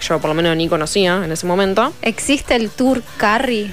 yo 0.00 0.18
por 0.18 0.28
lo 0.28 0.34
menos 0.34 0.56
ni 0.56 0.68
conocía 0.68 1.22
en 1.24 1.30
ese 1.32 1.46
momento. 1.46 1.92
Existe 2.02 2.54
el 2.56 2.70
tour 2.70 3.02
Carrie. 3.18 3.70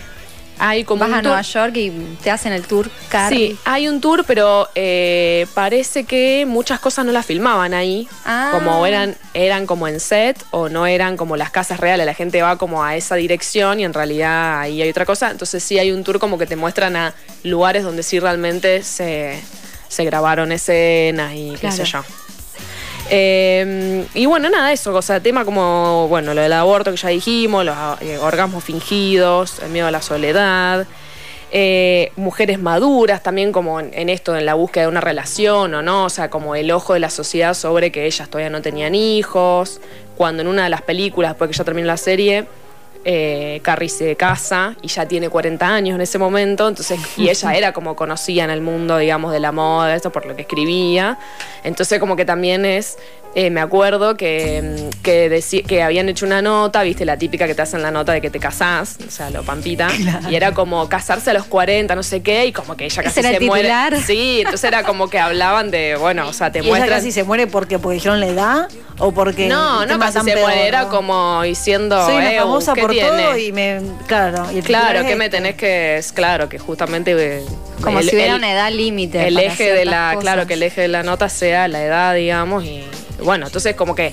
Hay 0.60 0.84
como 0.84 1.02
Vas 1.02 1.10
un 1.10 1.14
a 1.16 1.18
tour- 1.22 1.24
Nueva 1.32 1.42
York 1.42 1.76
y 1.78 1.92
te 2.24 2.32
hacen 2.32 2.54
el 2.54 2.64
tour 2.66 2.90
Carrie. 3.10 3.50
Sí, 3.50 3.58
hay 3.66 3.88
un 3.88 4.00
tour, 4.02 4.24
pero 4.26 4.70
eh, 4.76 5.46
parece 5.54 6.04
que 6.06 6.46
muchas 6.48 6.80
cosas 6.80 7.06
no 7.06 7.12
las 7.12 7.26
filmaban 7.26 7.74
ahí. 7.74 8.08
Ah. 8.26 8.50
Como 8.54 8.86
eran, 8.86 9.16
eran 9.34 9.66
como 9.66 9.88
en 9.88 10.00
set 10.00 10.38
o 10.52 10.70
no 10.70 10.86
eran 10.86 11.18
como 11.18 11.36
las 11.38 11.50
casas 11.52 11.80
reales. 11.80 12.06
La 12.06 12.14
gente 12.14 12.42
va 12.42 12.58
como 12.58 12.84
a 12.84 12.96
esa 12.96 13.16
dirección 13.16 13.80
y 13.80 13.84
en 13.84 13.94
realidad 13.94 14.60
ahí 14.60 14.82
hay 14.82 14.90
otra 14.90 15.06
cosa. 15.06 15.32
Entonces 15.32 15.64
sí 15.64 15.80
hay 15.80 15.92
un 15.92 16.04
tour 16.04 16.20
como 16.20 16.38
que 16.38 16.46
te 16.46 16.56
muestran 16.56 16.96
a 16.96 17.14
lugares 17.44 17.84
donde 17.84 18.04
sí 18.04 18.20
realmente 18.20 18.84
se, 18.84 19.42
se 19.90 20.04
grabaron 20.06 20.52
escenas 20.52 21.34
y 21.36 21.56
qué 21.60 21.72
sé 21.72 21.84
yo. 21.86 22.04
Eh, 23.10 24.06
y 24.14 24.26
bueno, 24.26 24.50
nada, 24.50 24.72
eso, 24.72 24.94
o 24.94 25.02
sea, 25.02 25.20
tema 25.20 25.46
como, 25.46 26.08
bueno, 26.08 26.34
lo 26.34 26.42
del 26.42 26.54
aborto 26.54 26.92
que 26.92 26.98
ya 26.98 27.10
dijimos, 27.10 27.66
los 27.66 27.76
eh, 28.02 28.18
orgasmos 28.18 28.64
fingidos, 28.64 29.60
el 29.60 29.70
miedo 29.70 29.88
a 29.88 29.92
la 29.92 30.02
soledad, 30.02 30.88
eh, 31.52 32.12
mujeres 32.16 32.60
maduras 32.60 33.22
también 33.22 33.52
como 33.52 33.80
en 33.80 34.10
esto, 34.10 34.36
en 34.36 34.46
la 34.46 34.56
búsqueda 34.56 34.86
de 34.86 34.90
una 34.90 35.02
relación 35.02 35.74
o 35.76 35.82
no, 35.82 36.06
o 36.06 36.10
sea, 36.10 36.30
como 36.30 36.56
el 36.56 36.72
ojo 36.72 36.94
de 36.94 37.00
la 37.00 37.10
sociedad 37.10 37.54
sobre 37.54 37.92
que 37.92 38.06
ellas 38.06 38.30
todavía 38.30 38.50
no 38.50 38.62
tenían 38.62 38.96
hijos, 38.96 39.80
cuando 40.18 40.42
en 40.42 40.48
una 40.48 40.64
de 40.64 40.70
las 40.70 40.82
películas, 40.82 41.32
después 41.32 41.52
que 41.52 41.58
ya 41.58 41.64
terminó 41.64 41.88
la 41.88 41.98
serie, 41.98 42.48
eh, 43.06 43.60
Carrie 43.64 43.90
se 43.90 44.16
casa 44.16 44.76
y 44.82 44.88
ya 44.88 45.06
tiene 45.08 45.30
40 45.30 45.68
años 45.68 45.96
en 45.96 46.02
ese 46.02 46.18
momento, 46.18 46.68
entonces, 46.68 47.00
y 47.18 47.30
ella 47.30 47.54
era 47.54 47.74
como 47.74 47.96
conocida 47.96 48.44
en 48.44 48.50
el 48.50 48.62
mundo, 48.62 48.98
digamos, 48.98 49.32
de 49.34 49.40
la 49.40 49.52
moda, 49.52 49.96
esto 49.96 50.12
por 50.12 50.26
lo 50.26 50.36
que 50.36 50.44
escribía. 50.44 51.18
Entonces, 51.64 52.00
como 52.00 52.16
que 52.16 52.26
también 52.26 52.66
es, 52.66 52.98
eh, 53.36 53.50
me 53.50 53.62
acuerdo 53.62 54.16
que, 54.16 54.90
que, 55.02 55.44
que 55.68 55.82
habían 55.84 56.08
hecho 56.10 56.26
una 56.26 56.42
nota, 56.42 56.84
viste, 56.84 57.04
la 57.06 57.18
típica 57.18 57.48
que 57.48 57.56
te 57.56 57.62
hacen 57.64 57.82
la 57.82 57.90
nota 57.92 58.12
de 58.14 58.22
que 58.22 58.30
te 58.30 58.40
casás, 58.40 58.98
o 59.08 59.10
sea, 59.12 59.30
lo 59.32 59.44
pampita, 59.44 59.88
y 60.30 60.36
era 60.36 60.52
como 60.54 60.88
casarse 60.88 61.32
a 61.32 61.34
los 61.34 61.46
40, 61.46 61.96
no 61.96 62.04
sé 62.04 62.22
qué, 62.22 62.46
y 62.46 62.52
como 62.52 62.78
que 62.78 62.86
ella 62.86 63.02
casi 63.04 63.20
¿Ese 63.20 63.28
era 63.28 63.38
se 63.38 63.44
el 63.44 63.46
muere. 63.50 63.64
titular? 63.70 63.98
Sí, 64.02 64.38
entonces 64.40 64.64
era 64.66 64.84
como 64.84 65.10
que 65.10 65.18
hablaban 65.20 65.72
de, 65.72 65.96
bueno, 66.00 66.28
o 66.28 66.34
sea, 66.34 66.52
te 66.52 66.60
¿Y 66.60 66.62
ella 66.62 66.70
muestran. 66.70 67.00
casi 67.00 67.12
se 67.12 67.24
muere 67.24 67.48
porque, 67.48 67.80
porque 67.80 67.96
dijeron 67.96 68.20
la 68.20 68.28
edad? 68.28 68.70
¿O 69.00 69.12
porque.? 69.12 69.48
no, 69.48 69.86
no 69.88 69.98
casi 69.98 70.20
se 70.22 70.36
muere, 70.36 70.68
era 70.68 70.88
como 70.90 71.42
diciendo, 71.42 72.06
Soy 72.06 72.18
una 72.18 72.34
"Eh, 72.34 72.38
famosa 72.40 72.74
¿qué 72.76 72.82
por 72.82 72.92
tiene? 72.92 73.10
todo 73.10 73.38
y 73.38 73.52
me. 73.52 73.82
Claro, 74.08 74.46
y 74.54 74.60
el 74.60 74.64
Claro, 74.64 74.86
titular 74.90 75.06
que 75.08 75.16
me 75.16 75.26
este. 75.26 75.38
tenés 75.38 75.56
que 75.56 75.98
es 75.98 76.12
claro 76.12 76.48
que 76.50 76.60
justamente 76.60 77.14
eh, 77.18 77.44
Como 77.82 78.00
el- 78.00 78.08
si 78.10 78.16
hubiera 78.16 78.34
el- 78.34 78.38
una 78.38 78.52
edad 78.54 78.72
límite. 78.72 79.28
el 79.28 79.38
eje 79.40 79.74
de 79.74 79.86
la 79.86 80.10
cosas. 80.14 80.22
claro 80.22 80.48
que 80.48 80.54
el 80.54 80.62
eje 80.64 80.82
de 80.82 80.88
la 80.90 81.02
nota 81.02 81.28
sea 81.30 81.68
la 81.68 81.84
edad 81.84 82.14
digamos 82.14 82.64
y 82.64 82.84
bueno 83.24 83.48
entonces 83.48 83.76
como 83.76 83.96
que 83.96 84.12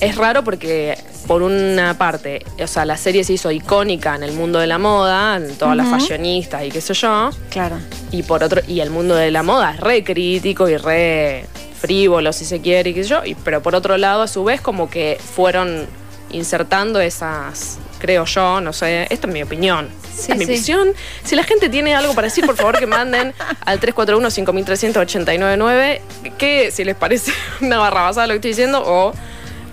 es 0.00 0.16
raro 0.16 0.42
porque 0.44 0.96
por 1.26 1.42
una 1.42 1.96
parte 1.96 2.44
o 2.62 2.66
sea 2.66 2.84
la 2.84 2.96
serie 2.96 3.22
se 3.24 3.34
hizo 3.34 3.50
icónica 3.50 4.14
en 4.16 4.22
el 4.24 4.32
mundo 4.32 4.58
de 4.58 4.66
la 4.66 4.78
moda 4.78 5.36
en 5.36 5.54
todas 5.56 5.76
las 5.76 5.88
fashionistas 5.88 6.64
y 6.64 6.70
qué 6.70 6.80
sé 6.80 6.94
yo 6.94 7.30
Claro. 7.50 7.76
y 8.10 8.22
por 8.24 8.42
otro 8.42 8.60
y 8.66 8.80
el 8.80 8.90
mundo 8.90 9.14
de 9.14 9.30
la 9.30 9.42
moda 9.42 9.72
es 9.74 9.80
re 9.80 10.02
crítico 10.02 10.68
y 10.68 10.76
re 10.76 11.46
frívolo 11.80 12.32
si 12.32 12.44
se 12.44 12.60
quiere 12.60 12.90
y 12.90 12.94
qué 12.94 13.02
sé 13.04 13.10
yo 13.10 13.24
y, 13.24 13.34
pero 13.36 13.62
por 13.62 13.74
otro 13.74 13.96
lado 13.96 14.22
a 14.22 14.28
su 14.28 14.42
vez 14.44 14.60
como 14.60 14.90
que 14.90 15.18
fueron 15.20 15.86
insertando 16.30 17.00
esas 17.00 17.78
creo 18.00 18.24
yo 18.24 18.60
no 18.60 18.72
sé 18.72 19.06
esta 19.10 19.26
es 19.28 19.32
mi 19.32 19.42
opinión 19.42 19.88
Sí, 20.14 20.32
es 20.32 20.38
mi 20.38 20.44
sí. 20.46 20.52
visión 20.52 20.88
si 21.24 21.36
la 21.36 21.44
gente 21.44 21.68
tiene 21.68 21.94
algo 21.94 22.14
para 22.14 22.26
decir 22.28 22.44
por 22.46 22.56
favor 22.56 22.78
que 22.78 22.86
manden 22.86 23.34
al 23.64 23.80
341-5389 23.80 26.00
que 26.38 26.70
si 26.70 26.84
les 26.84 26.96
parece 26.96 27.32
una 27.60 27.78
barra 27.78 28.02
basada 28.02 28.26
lo 28.26 28.32
que 28.34 28.36
estoy 28.36 28.50
diciendo 28.50 28.82
o, 28.84 29.12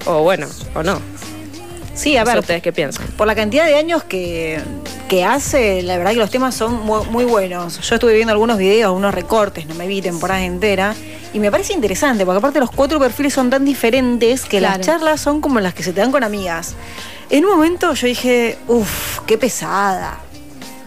o 0.06 0.24
bueno 0.24 0.48
o 0.76 0.84
no 0.84 1.02
Sí, 1.96 2.16
a 2.16 2.22
No 2.22 2.28
sé 2.28 2.32
ver. 2.32 2.40
ustedes 2.40 2.62
qué 2.62 2.72
piensan 2.72 3.06
Por 3.18 3.28
la 3.28 3.36
cantidad 3.36 3.66
de 3.66 3.76
años 3.76 4.04
que, 4.04 4.62
que 5.10 5.26
hace, 5.26 5.82
la 5.82 5.98
verdad 5.98 6.12
que 6.12 6.18
los 6.20 6.32
temas 6.32 6.56
son 6.56 6.86
muy, 6.86 7.06
muy 7.08 7.26
buenos. 7.26 7.82
Yo 7.82 7.96
estuve 7.96 8.14
viendo 8.14 8.32
algunos 8.32 8.58
videos, 8.58 8.96
unos 8.96 9.14
recortes, 9.14 9.66
no 9.66 9.76
me 9.76 9.86
vi 9.86 10.02
temporada 10.02 10.42
entera, 10.46 10.96
y 11.34 11.40
me 11.40 11.52
parece 11.52 11.74
interesante, 11.74 12.24
porque 12.26 12.38
aparte 12.38 12.62
los 12.62 12.72
cuatro 12.72 13.00
perfiles 13.02 13.34
son 13.34 13.50
tan 13.50 13.66
diferentes 13.66 14.46
que 14.46 14.62
las 14.62 14.80
charlas 14.80 15.20
son 15.20 15.42
como 15.42 15.60
las 15.60 15.74
que 15.74 15.84
se 15.84 15.92
te 15.92 16.00
dan 16.00 16.14
con 16.14 16.24
amigas. 16.24 16.76
En 17.30 17.44
un 17.44 17.52
momento 17.52 17.94
yo 17.94 18.08
dije, 18.08 18.58
uff, 18.70 19.20
qué 19.28 19.38
pesada. 19.38 20.20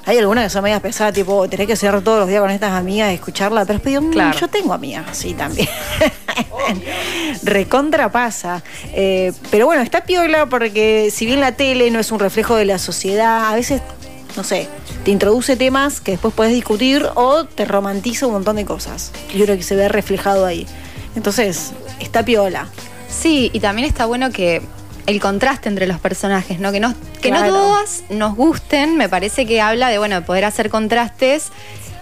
Hay 0.04 0.18
algunas 0.18 0.44
que 0.44 0.50
son 0.50 0.64
medias 0.64 0.80
pesadas, 0.80 1.14
tipo, 1.14 1.49
tenés 1.49 1.66
que 1.68 1.76
ser 1.76 2.00
todos 2.02 2.18
los 2.18 2.28
días 2.28 2.40
con 2.40 2.50
estas 2.50 2.73
amigas 2.73 3.12
y 3.12 3.14
escucharla, 3.14 3.64
pero 3.64 3.78
digo, 3.85 4.02
mm, 4.02 4.11
Claro. 4.11 4.38
yo 4.38 4.49
tengo 4.49 4.73
amigas 4.75 5.06
así 5.09 5.32
también. 5.35 5.68
Recontra 7.42 8.11
pasa. 8.11 8.62
Eh, 8.94 9.32
pero 9.50 9.66
bueno, 9.66 9.82
está 9.82 10.04
piola 10.04 10.47
porque 10.47 11.11
si 11.12 11.26
bien 11.26 11.40
la 11.40 11.52
tele 11.52 11.90
no 11.90 12.00
es 12.00 12.11
un 12.12 12.18
reflejo 12.18 12.56
de 12.56 12.64
la 12.64 12.78
sociedad, 12.78 13.50
a 13.50 13.54
veces, 13.54 13.80
no 14.37 14.44
sé, 14.44 14.68
te 15.04 15.11
introduce 15.11 15.56
temas 15.56 16.00
que 16.00 16.12
después 16.12 16.35
puedes 16.35 16.52
discutir 16.52 17.06
o 17.14 17.44
te 17.44 17.64
romantiza 17.64 18.26
un 18.26 18.32
montón 18.32 18.56
de 18.56 18.64
cosas. 18.64 19.12
Yo 19.35 19.44
creo 19.44 19.56
que 19.56 19.62
se 19.62 19.76
ve 19.76 19.88
reflejado 19.88 20.47
ahí. 20.47 20.66
Entonces, 21.14 21.73
está 22.00 22.25
piola. 22.25 22.68
Sí, 23.09 23.50
y 23.52 23.61
también 23.61 23.87
está 23.87 24.06
bueno 24.06 24.30
que 24.30 24.62
el 25.06 25.21
contraste 25.21 25.68
entre 25.68 25.87
los 25.87 25.99
personajes, 25.99 26.61
¿no? 26.61 26.71
Que 26.73 26.80
no, 26.80 26.94
que 27.21 27.30
no 27.30 27.44
todas 27.47 28.04
nos 28.11 28.35
gusten, 28.37 28.97
me 28.97 29.09
parece 29.09 29.47
que 29.47 29.61
habla 29.61 29.88
de, 29.88 29.99
bueno, 29.99 30.16
de 30.16 30.23
poder 30.23 30.44
hacer 30.44 30.71
contrastes 30.71 31.50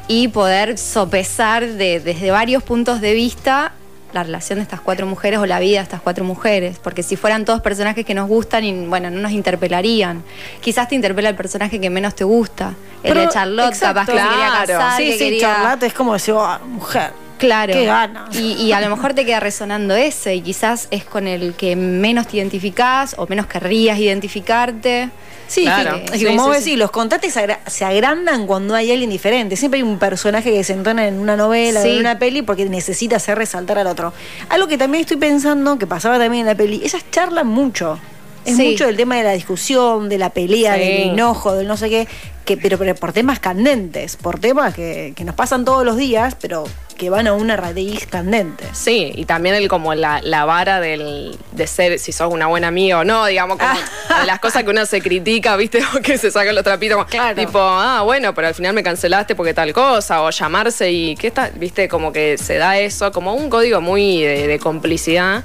y 0.08 0.28
poder 0.28 0.76
sopesar 0.76 1.66
de- 1.66 2.00
desde 2.00 2.30
varios 2.30 2.62
puntos 2.62 3.00
de 3.00 3.14
vista 3.14 3.72
la 4.12 4.24
relación 4.24 4.58
de 4.58 4.64
estas 4.64 4.80
cuatro 4.80 5.06
mujeres 5.06 5.38
o 5.38 5.46
la 5.46 5.60
vida 5.60 5.78
de 5.78 5.84
estas 5.84 6.00
cuatro 6.00 6.24
mujeres. 6.24 6.80
Porque 6.82 7.04
si 7.04 7.14
fueran 7.14 7.44
todos 7.44 7.60
personajes 7.60 8.04
que 8.04 8.12
nos 8.12 8.28
gustan, 8.28 8.64
y, 8.64 8.86
bueno, 8.86 9.08
no 9.08 9.20
nos 9.20 9.30
interpelarían. 9.30 10.24
Quizás 10.60 10.88
te 10.88 10.96
interpela 10.96 11.28
el 11.28 11.36
personaje 11.36 11.80
que 11.80 11.90
menos 11.90 12.16
te 12.16 12.24
gusta. 12.24 12.74
El 13.04 13.12
Pero, 13.14 13.20
de 13.20 13.28
Charlotte, 13.28 13.78
capaz 13.78 14.06
que 14.06 14.12
quería 14.12 14.26
claro. 14.32 14.66
casar, 14.66 14.96
sí, 14.98 15.04
que 15.06 15.12
sí, 15.12 15.18
quería... 15.20 15.40
Charlotte 15.54 15.82
es 15.84 15.92
como 15.94 16.12
decir, 16.14 16.34
"Oh, 16.34 16.58
mujer. 16.66 17.12
Claro. 17.40 17.72
Qué 17.72 17.84
ganas. 17.86 18.34
Y, 18.36 18.52
y 18.52 18.72
a 18.72 18.80
lo 18.80 18.88
mejor 18.94 19.14
te 19.14 19.24
queda 19.26 19.40
resonando 19.40 19.94
ese, 19.96 20.34
y 20.36 20.40
quizás 20.42 20.86
es 20.90 21.04
con 21.04 21.26
el 21.26 21.54
que 21.54 21.74
menos 21.76 22.28
te 22.28 22.36
identificás 22.36 23.14
o 23.18 23.26
menos 23.26 23.46
querrías 23.46 23.98
identificarte. 23.98 25.10
Sí, 25.48 25.62
Claro. 25.64 25.96
sí, 25.96 26.02
es 26.04 26.10
que 26.12 26.18
Sí, 26.18 26.24
como 26.26 26.42
sí, 26.44 26.48
vos 26.48 26.56
sí. 26.58 26.64
decís, 26.64 26.78
los 26.78 26.90
contrastes 26.92 27.32
se, 27.34 27.40
agra- 27.40 27.60
se 27.66 27.84
agrandan 27.84 28.46
cuando 28.46 28.74
hay 28.76 28.92
alguien 28.92 29.10
diferente. 29.10 29.56
Siempre 29.56 29.78
hay 29.78 29.82
un 29.82 29.98
personaje 29.98 30.52
que 30.52 30.62
se 30.62 30.74
entona 30.74 31.08
en 31.08 31.18
una 31.18 31.36
novela 31.36 31.80
o 31.80 31.82
Sí. 31.82 31.90
en 31.90 31.98
una 31.98 32.18
peli 32.20 32.42
porque 32.42 32.66
necesita 32.66 33.16
hacer 33.16 33.36
resaltar 33.36 33.76
al 33.78 33.88
otro. 33.88 34.12
Algo 34.48 34.68
que 34.68 34.78
también 34.78 35.00
estoy 35.02 35.16
pensando, 35.16 35.76
que 35.76 35.88
pasaba 35.88 36.18
también 36.18 36.42
en 36.42 36.46
la 36.46 36.54
peli, 36.54 36.80
ellas 36.84 37.04
charlan 37.10 37.48
mucho. 37.48 37.98
Es 38.44 38.56
Sí. 38.56 38.70
mucho 38.70 38.86
del 38.86 38.96
tema 38.96 39.16
de 39.16 39.24
la 39.24 39.32
discusión, 39.32 40.08
de 40.08 40.18
la 40.18 40.30
pelea, 40.30 40.74
Sí. 40.74 40.80
del 40.80 41.10
enojo, 41.10 41.52
del 41.54 41.66
no 41.66 41.76
sé 41.76 41.90
qué, 41.90 42.06
que, 42.50 42.56
pero, 42.56 42.78
pero 42.78 42.96
por 42.96 43.12
temas 43.12 43.38
candentes, 43.38 44.16
por 44.16 44.40
temas 44.40 44.74
que, 44.74 45.12
que 45.14 45.24
nos 45.24 45.36
pasan 45.36 45.64
todos 45.64 45.84
los 45.84 45.96
días, 45.96 46.36
pero 46.40 46.64
que 46.98 47.08
van 47.08 47.28
a 47.28 47.32
una 47.32 47.56
raíz 47.56 48.06
candente. 48.06 48.64
Sí, 48.72 49.12
y 49.14 49.24
también 49.24 49.54
el 49.54 49.68
como 49.68 49.94
la, 49.94 50.20
la 50.20 50.44
vara 50.44 50.80
del, 50.80 51.38
de 51.52 51.66
ser 51.68 51.98
si 52.00 52.10
sos 52.10 52.32
una 52.32 52.48
buena 52.48 52.66
amiga 52.68 52.98
o 52.98 53.04
no, 53.04 53.24
digamos, 53.26 53.56
como 53.56 53.72
las 54.26 54.40
cosas 54.40 54.64
que 54.64 54.70
uno 54.70 54.84
se 54.84 55.00
critica, 55.00 55.54
¿viste? 55.56 55.80
O 55.96 56.00
que 56.02 56.18
se 56.18 56.30
saca 56.32 56.52
los 56.52 56.64
trapitos, 56.64 56.96
como, 56.96 57.06
Claro. 57.08 57.36
tipo, 57.36 57.60
ah, 57.60 58.02
bueno, 58.02 58.34
pero 58.34 58.48
al 58.48 58.54
final 58.54 58.74
me 58.74 58.82
cancelaste 58.82 59.34
porque 59.36 59.54
tal 59.54 59.72
cosa, 59.72 60.22
o 60.22 60.30
llamarse 60.30 60.90
y, 60.90 61.14
¿qué 61.16 61.28
está? 61.28 61.50
¿Viste? 61.54 61.88
Como 61.88 62.12
que 62.12 62.36
se 62.36 62.58
da 62.58 62.78
eso, 62.80 63.12
como 63.12 63.32
un 63.34 63.48
código 63.48 63.80
muy 63.80 64.22
de, 64.22 64.48
de 64.48 64.58
complicidad, 64.58 65.44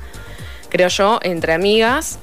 creo 0.69 0.88
yo, 0.89 1.19
entre 1.21 1.53
amigas. 1.53 2.17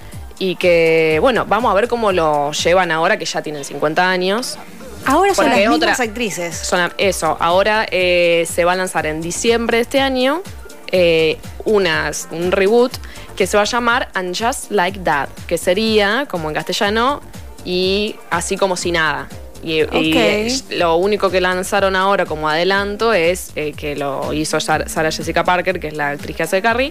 Y 0.45 0.57
que, 0.57 1.19
bueno, 1.21 1.45
vamos 1.47 1.71
a 1.71 1.75
ver 1.75 1.87
cómo 1.87 2.11
lo 2.11 2.51
llevan 2.51 2.91
ahora 2.91 3.17
que 3.17 3.25
ya 3.25 3.43
tienen 3.43 3.65
50 3.65 4.11
años. 4.11 4.59
Ahora 5.07 5.35
son 5.37 5.49
las 5.49 5.57
mismas 5.59 5.77
otra- 5.77 5.93
actrices. 6.05 6.57
Son 6.57 6.93
eso, 6.99 7.37
ahora 7.39 7.87
eh, 7.93 8.45
se 8.53 8.65
va 8.65 8.73
a 8.73 8.75
lanzar 8.75 9.07
en 9.07 9.21
diciembre 9.21 9.77
de 9.77 9.83
este 9.83 10.01
año 10.01 10.43
eh, 10.91 11.39
unas, 11.65 12.27
un 12.33 12.51
reboot 12.51 12.93
que 13.37 13.47
se 13.47 13.57
va 13.57 13.63
a 13.63 13.67
llamar 13.67 14.09
And 14.15 14.37
Just 14.37 14.73
Like 14.73 14.99
That, 15.05 15.29
que 15.47 15.59
sería, 15.59 16.27
como 16.29 16.49
en 16.49 16.55
castellano, 16.57 17.21
y 17.65 18.17
así 18.31 18.57
como 18.57 18.77
si 18.77 18.91
nada. 18.91 19.29
Y, 19.63 19.79
y, 19.79 19.83
Ok. 19.85 19.93
eh, 19.95 20.61
lo 20.71 20.97
único 20.97 21.31
que 21.31 21.41
lanzaron 21.41 21.95
ahora 21.95 22.27
como 22.27 22.49
adelanto 22.49 23.13
es 23.13 23.53
eh, 23.55 23.75
que 23.77 23.95
lo 23.95 24.33
hizo 24.33 24.59
Sar- 24.59 24.89
Sarah 24.89 25.13
Jessica 25.13 25.45
Parker, 25.45 25.79
que 25.79 25.87
es 25.87 25.95
la 25.95 26.11
actriz 26.11 26.37
que 26.37 26.43
hace 26.43 26.61
Carrie, 26.61 26.91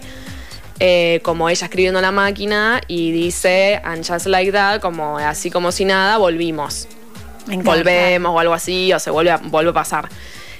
eh, 0.80 1.20
como 1.24 1.50
ella 1.50 1.66
escribiendo 1.66 2.00
en 2.00 2.04
la 2.04 2.12
máquina 2.12 2.82
y 2.88 3.12
dice 3.12 3.82
And 3.84 4.06
Just 4.06 4.26
Like 4.28 4.52
That, 4.52 4.82
como 4.82 5.18
así 5.18 5.52
como 5.52 5.72
si 5.72 5.86
nada, 5.86 6.18
volvimos 6.18 6.88
volvemos 7.48 8.32
o 8.32 8.40
algo 8.40 8.54
así, 8.54 8.92
o 8.94 9.00
se 9.00 9.10
vuelve 9.10 9.32
a, 9.32 9.38
vuelve 9.38 9.72
a 9.72 9.74
pasar. 9.74 10.10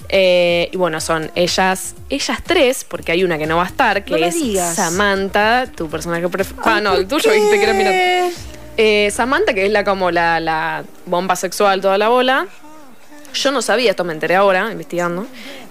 Eh, 0.10 0.70
y 0.72 0.78
bueno, 0.78 1.00
son 1.00 1.32
ellas, 1.36 1.96
ellas 2.10 2.40
tres, 2.44 2.84
porque 2.84 3.14
hay 3.14 3.24
una 3.24 3.38
que 3.38 3.46
no 3.46 3.58
va 3.58 3.64
a 3.64 3.68
estar, 3.68 4.04
que 4.04 4.20
No 4.20 4.26
es 4.26 4.36
digas. 4.36 4.76
Samantha, 4.76 5.68
tu 5.68 5.90
personaje 5.90 6.28
preferido. 6.28 6.64
Ah, 6.66 6.82
no, 6.82 6.92
¿por 6.92 7.00
el 7.00 7.08
tuyo 7.08 7.32
dijiste 7.32 7.58
que 7.58 7.64
era 7.64 7.74
mirar. 7.74 8.32
Eh, 8.78 9.10
Samantha, 9.12 9.54
que 9.54 9.66
es 9.66 9.72
la 9.72 9.84
como 9.84 10.12
la, 10.12 10.40
la 10.40 10.84
bomba 11.06 11.36
sexual, 11.36 11.82
toda 11.82 11.98
la 11.98 12.10
bola. 12.10 12.48
Yo 13.34 13.52
no 13.52 13.62
sabía, 13.62 13.92
esto 13.92 14.04
me 14.04 14.14
enteré 14.14 14.36
ahora, 14.36 14.70
investigando, 14.72 15.26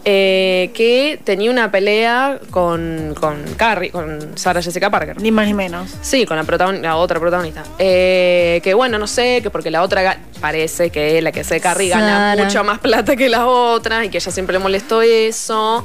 eh, 0.05 0.71
que 0.75 1.21
tenía 1.25 1.51
una 1.51 1.71
pelea 1.71 2.39
con, 2.51 3.15
con 3.21 3.43
Carrie, 3.57 3.91
con 3.91 4.37
Sarah 4.39 4.63
Jessica 4.63 4.89
Parker. 4.91 5.21
Ni 5.21 5.31
más 5.31 5.47
ni 5.47 5.55
menos. 5.55 5.91
Sí, 6.01 6.25
con 6.25 6.37
la, 6.37 6.45
protagon- 6.45 6.81
la 6.81 6.97
otra 6.97 7.21
protagonista. 7.21 7.63
Eh, 7.79 8.61
que 8.65 8.73
bueno, 8.75 8.99
no 8.99 9.07
sé, 9.07 9.41
que 9.43 9.51
porque 9.51 9.71
la 9.71 9.83
otra 9.83 10.19
parece 10.41 10.91
que 10.91 11.21
la 11.21 11.33
que 11.33 11.45
se 11.45 11.61
Carrie 11.61 11.91
gana 11.91 12.35
mucho 12.43 12.65
más 12.65 12.79
plata 12.79 13.15
que 13.15 13.29
las 13.29 13.43
otras 13.45 14.07
y 14.07 14.09
que 14.09 14.19
ella 14.19 14.33
siempre 14.33 14.55
le 14.55 14.59
molestó 14.59 15.03
eso. 15.03 15.85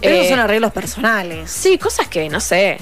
Pero 0.00 0.14
Eh, 0.14 0.18
esos 0.20 0.30
son 0.30 0.38
arreglos 0.38 0.72
personales. 0.72 1.50
Sí, 1.50 1.76
cosas 1.78 2.06
que 2.06 2.28
no 2.28 2.38
sé. 2.38 2.78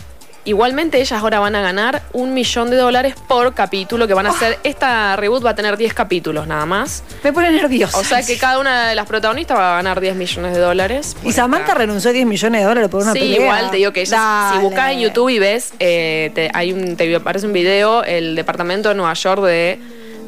Igualmente 0.47 1.01
ellas 1.01 1.21
ahora 1.21 1.41
van 1.41 1.55
a 1.57 1.61
ganar 1.61 2.03
un 2.13 2.33
millón 2.33 2.71
de 2.71 2.77
dólares 2.77 3.15
por 3.29 3.53
capítulo 3.53 4.07
que 4.07 4.15
van 4.15 4.27
a 4.27 4.31
hacer. 4.31 4.59
Esta 4.63 5.17
reboot 5.17 5.45
va 5.45 5.51
a 5.51 5.55
tener 5.57 5.77
10 5.77 5.93
capítulos 5.93 6.47
nada 6.47 6.65
más. 6.65 7.03
Me 7.25 7.33
pone 7.33 7.51
nerviosa. 7.51 7.99
O 7.99 8.05
sea 8.05 8.23
que 8.23 8.39
cada 8.39 8.61
una 8.61 8.89
de 8.89 8.95
las 8.95 9.07
protagonistas 9.07 9.59
va 9.59 9.73
a 9.75 9.77
ganar 9.77 10.01
10 10.01 10.15
millones 10.15 10.55
de 10.55 10.61
dólares. 10.61 11.17
Y 11.25 11.33
Samantha 11.33 11.67
esta- 11.67 11.79
renunció 11.79 12.11
a 12.11 12.13
10 12.13 12.27
millones 12.27 12.61
de 12.61 12.67
dólares 12.67 12.89
por 12.89 13.03
una 13.03 13.13
sí, 13.13 13.19
pelea. 13.19 13.41
igual 13.41 13.71
te 13.73 13.77
digo 13.79 13.93
que 13.93 14.03
ella, 14.03 14.51
si 14.55 14.59
buscas 14.61 14.93
en 14.93 15.01
YouTube 15.01 15.29
y 15.31 15.39
ves, 15.41 15.75
eh, 15.81 16.31
te, 16.35 16.49
hay 16.55 16.73
un, 16.73 16.97
te 16.97 17.13
aparece 17.15 17.45
un 17.47 17.53
video, 17.53 18.05
el 18.05 18.37
departamento 18.37 18.89
de 18.89 18.95
Nueva 18.95 19.15
York 19.15 19.43
de 19.43 19.81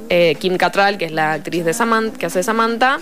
eh, 0.08 0.34
Kim 0.40 0.56
Cattrall, 0.56 0.98
que 0.98 1.04
es 1.04 1.12
la 1.12 1.34
actriz 1.34 1.64
de 1.64 1.72
Samantha, 1.72 2.18
que 2.18 2.26
hace 2.26 2.42
Samantha, 2.42 2.98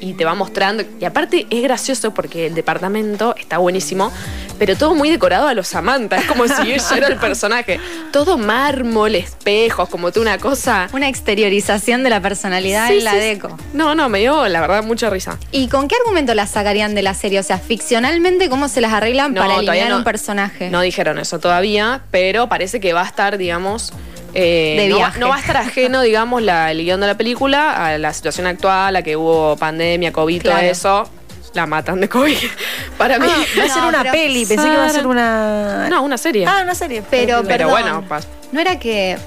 y 0.00 0.14
te 0.14 0.24
va 0.24 0.34
mostrando. 0.34 0.82
Y 1.00 1.04
aparte 1.04 1.46
es 1.50 1.62
gracioso 1.62 2.12
porque 2.12 2.46
el 2.46 2.54
departamento 2.54 3.34
está 3.38 3.58
buenísimo, 3.58 4.12
pero 4.58 4.76
todo 4.76 4.94
muy 4.94 5.10
decorado 5.10 5.46
a 5.48 5.54
los 5.54 5.68
Samantha. 5.68 6.16
Es 6.16 6.26
como 6.26 6.46
si 6.48 6.72
ella 6.72 6.96
era 6.96 7.06
el 7.08 7.16
personaje. 7.16 7.78
Todo 8.12 8.38
mármol, 8.38 9.14
espejos, 9.14 9.88
como 9.88 10.10
tú 10.12 10.20
una 10.20 10.38
cosa. 10.38 10.88
Una 10.92 11.08
exteriorización 11.08 12.02
de 12.02 12.10
la 12.10 12.20
personalidad 12.20 12.88
Sí, 12.88 12.98
en 12.98 13.04
la 13.04 13.12
sí, 13.12 13.18
deco. 13.18 13.56
No, 13.72 13.94
no, 13.94 14.08
me 14.08 14.18
dio 14.20 14.46
la 14.48 14.60
verdad 14.60 14.82
mucha 14.82 15.10
risa. 15.10 15.38
¿Y 15.52 15.68
con 15.68 15.88
qué 15.88 15.96
argumento 15.96 16.34
las 16.34 16.50
sacarían 16.50 16.94
de 16.94 17.02
la 17.02 17.14
serie? 17.14 17.38
O 17.40 17.42
sea, 17.42 17.58
ficcionalmente, 17.58 18.48
¿cómo 18.48 18.68
se 18.68 18.80
las 18.80 18.92
arreglan 18.92 19.34
No, 19.34 19.40
para 19.42 19.56
eliminar 19.56 19.88
no- 19.90 19.96
un 19.98 20.04
personaje? 20.04 20.70
No 20.70 20.80
dijeron 20.80 21.18
eso 21.18 21.38
todavía, 21.38 22.02
pero 22.10 22.48
parece 22.48 22.80
que 22.80 22.92
va 22.92 23.02
a 23.02 23.06
estar, 23.06 23.38
digamos. 23.38 23.92
Eh, 24.34 24.76
De 24.78 24.88
no, 24.88 24.96
va- 24.96 25.00
viaje. 25.06 25.20
no 25.20 25.28
va 25.28 25.36
a 25.36 25.40
estar 25.40 25.56
ajeno, 25.56 26.02
digamos, 26.02 26.42
la, 26.42 26.70
el 26.70 26.82
guion 26.84 27.00
de 27.00 27.06
la 27.06 27.16
película 27.16 27.86
a 27.86 27.98
la 27.98 28.12
situación 28.12 28.46
actual, 28.46 28.96
a 28.96 29.02
que 29.02 29.16
hubo 29.16 29.56
pandemia, 29.56 30.12
COVID, 30.12 30.42
todo 30.42 30.58
eso. 30.58 31.08
La 31.54 31.66
matan 31.66 32.00
de 32.00 32.08
COVID. 32.08 32.36
Para 32.98 33.18
mí. 33.18 33.26
Ah, 33.28 33.44
va 33.58 33.64
a 33.64 33.68
ser 33.68 33.82
No, 33.82 33.88
una 33.88 34.04
peli, 34.12 34.46
pensé 34.46 34.64
que 34.68 34.72
iba 34.72 34.84
a 34.84 34.90
ser 34.90 35.06
una. 35.06 35.88
No, 35.90 36.02
una 36.02 36.16
serie. 36.16 36.46
Ah, 36.46 36.60
una 36.62 36.76
serie. 36.76 37.02
Pero, 37.10 37.42
Pero 37.44 37.68
bueno, 37.68 38.04
pas- 38.08 38.24
no 38.52 38.60
era 38.60 38.78
que, 38.78 39.18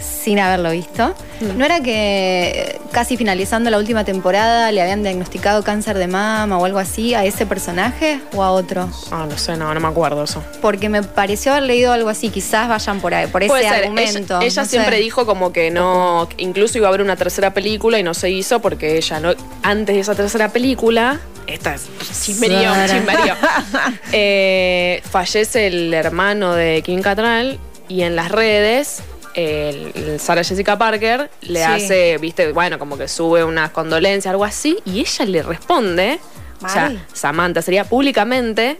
sin 0.00 0.38
haberlo 0.38 0.70
visto, 0.70 1.14
Mm. 1.40 1.56
no 1.56 1.64
era 1.64 1.80
que 1.80 2.50
eh, 2.50 2.80
casi 2.92 3.16
finalizando 3.16 3.70
la 3.70 3.78
última 3.78 4.04
temporada 4.04 4.70
le 4.72 4.82
habían 4.82 5.02
diagnosticado 5.02 5.62
cáncer 5.64 5.96
de 5.96 6.06
mama 6.06 6.58
o 6.58 6.66
algo 6.66 6.78
así 6.78 7.14
a 7.14 7.24
ese 7.24 7.46
personaje 7.46 8.20
o 8.34 8.42
a 8.42 8.50
otro. 8.50 8.90
Ah, 9.10 9.26
no 9.28 9.38
sé, 9.38 9.56
no, 9.56 9.72
no 9.72 9.80
me 9.80 9.88
acuerdo 9.88 10.24
eso. 10.24 10.44
Porque 10.60 10.90
me 10.90 11.02
pareció 11.02 11.52
haber 11.52 11.62
leído 11.64 11.92
algo 11.94 12.10
así, 12.10 12.28
quizás 12.28 12.68
vayan 12.68 13.00
por 13.00 13.14
ahí, 13.14 13.26
por 13.28 13.46
Puede 13.46 13.62
ese 13.64 13.70
ser. 13.74 13.82
argumento. 13.84 14.36
Ella, 14.36 14.46
ella 14.46 14.62
no 14.62 14.66
sé. 14.66 14.70
siempre 14.70 14.96
dijo 14.98 15.24
como 15.24 15.50
que 15.50 15.70
no, 15.70 16.28
incluso 16.36 16.76
iba 16.76 16.88
a 16.88 16.90
haber 16.90 17.00
una 17.00 17.16
tercera 17.16 17.54
película 17.54 17.98
y 17.98 18.02
no 18.02 18.12
se 18.12 18.28
hizo 18.30 18.60
porque 18.60 18.98
ella 18.98 19.20
no, 19.20 19.32
antes 19.62 19.94
de 19.94 20.00
esa 20.00 20.14
tercera 20.14 20.50
película, 20.50 21.20
esta 21.46 21.74
es 21.74 21.88
chismerío, 22.22 22.70
chismerío, 22.86 23.34
eh, 24.12 25.02
fallece 25.10 25.66
el 25.68 25.92
hermano 25.94 26.54
de 26.54 26.82
Kim 26.82 27.00
Cattrall 27.02 27.58
y 27.88 28.02
en 28.02 28.14
las 28.16 28.30
redes 28.30 29.02
el, 29.34 29.92
el 29.94 30.20
Sarah 30.20 30.42
Jessica 30.44 30.76
Parker 30.78 31.30
le 31.42 31.58
Sí. 31.60 31.64
hace, 31.64 32.18
viste, 32.18 32.52
bueno, 32.52 32.78
como 32.78 32.96
que 32.98 33.08
sube 33.08 33.44
unas 33.44 33.70
condolencias, 33.70 34.30
algo 34.32 34.44
así, 34.44 34.78
y 34.84 35.00
ella 35.00 35.24
le 35.26 35.42
responde, 35.42 36.18
o 36.62 36.68
sea. 36.68 36.92
Samantha 37.12 37.62
sería 37.62 37.84
públicamente. 37.84 38.78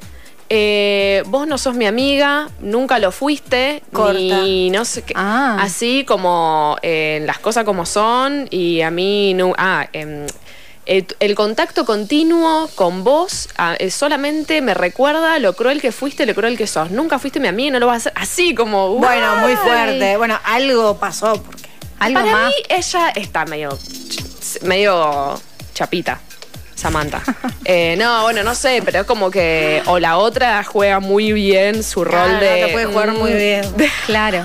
eh, 0.53 1.23
vos 1.27 1.47
no 1.47 1.57
sos 1.59 1.77
mi 1.77 1.87
amiga, 1.87 2.49
nunca 2.61 2.99
lo 2.99 3.13
fuiste, 3.13 3.83
ni 4.15 4.69
no 4.71 4.85
sé 4.85 5.03
qué. 5.03 5.13
Ah. 5.17 5.59
Así 5.61 6.05
como 6.05 6.77
eh, 6.83 7.23
las 7.25 7.39
cosas 7.39 7.63
como 7.65 7.87
son, 7.87 8.49
y 8.51 8.81
a 8.81 8.91
mí 8.91 9.33
no. 9.35 9.53
Ah, 9.57 9.87
em, 9.93 10.27
el, 10.87 11.07
el 11.21 11.35
contacto 11.35 11.85
continuo 11.85 12.69
con 12.75 13.05
vos 13.05 13.49
ah, 13.59 13.75
eh, 13.79 13.91
solamente 13.91 14.61
me 14.63 14.75
recuerda 14.75 15.39
lo 15.39 15.55
cruel 15.55 15.81
que 15.81 15.93
fuiste, 15.93 16.27
lo 16.27 16.35
cruel 16.35 16.57
que 16.59 16.67
sos. 16.67 16.91
Nunca 16.91 17.19
fuiste 17.19 17.39
mi 17.39 17.49
amiga 17.49 17.69
y 17.69 17.71
no 17.73 17.79
lo 17.81 17.87
vas 17.87 17.95
a 17.95 17.97
hacer. 18.09 18.13
Así 18.17 18.55
como. 18.55 18.97
Bueno, 18.97 19.37
muy 19.37 19.55
fuerte. 19.57 20.17
Bueno, 20.17 20.39
algo 20.45 20.99
pasó 20.99 21.41
porque. 21.43 21.69
Algo 21.99 22.21
Para 22.21 22.33
más. 22.33 22.47
mí 22.49 22.55
ella 22.71 23.11
está 23.11 23.45
medio, 23.45 23.79
medio 24.63 25.41
chapita. 25.75 26.21
Samantha. 26.75 27.23
Eh, 27.67 27.95
no, 27.99 28.23
bueno, 28.23 28.43
no 28.43 28.55
sé, 28.55 28.83
pero 28.85 29.01
es 29.01 29.07
como 29.07 29.31
que. 29.31 29.83
O 29.87 29.99
la 30.01 30.17
otra 30.17 30.65
juega 30.65 30.99
muy 30.99 31.33
bien 31.33 31.85
su 31.85 32.03
rol 32.05 32.15
Claro, 32.39 32.41
de. 32.41 32.65
te 32.67 32.73
puede 32.73 32.87
jugar 32.87 33.13
muy 33.13 33.33
mm, 33.33 33.37
bien. 33.37 33.77
de- 33.77 33.91
Claro. 34.07 34.43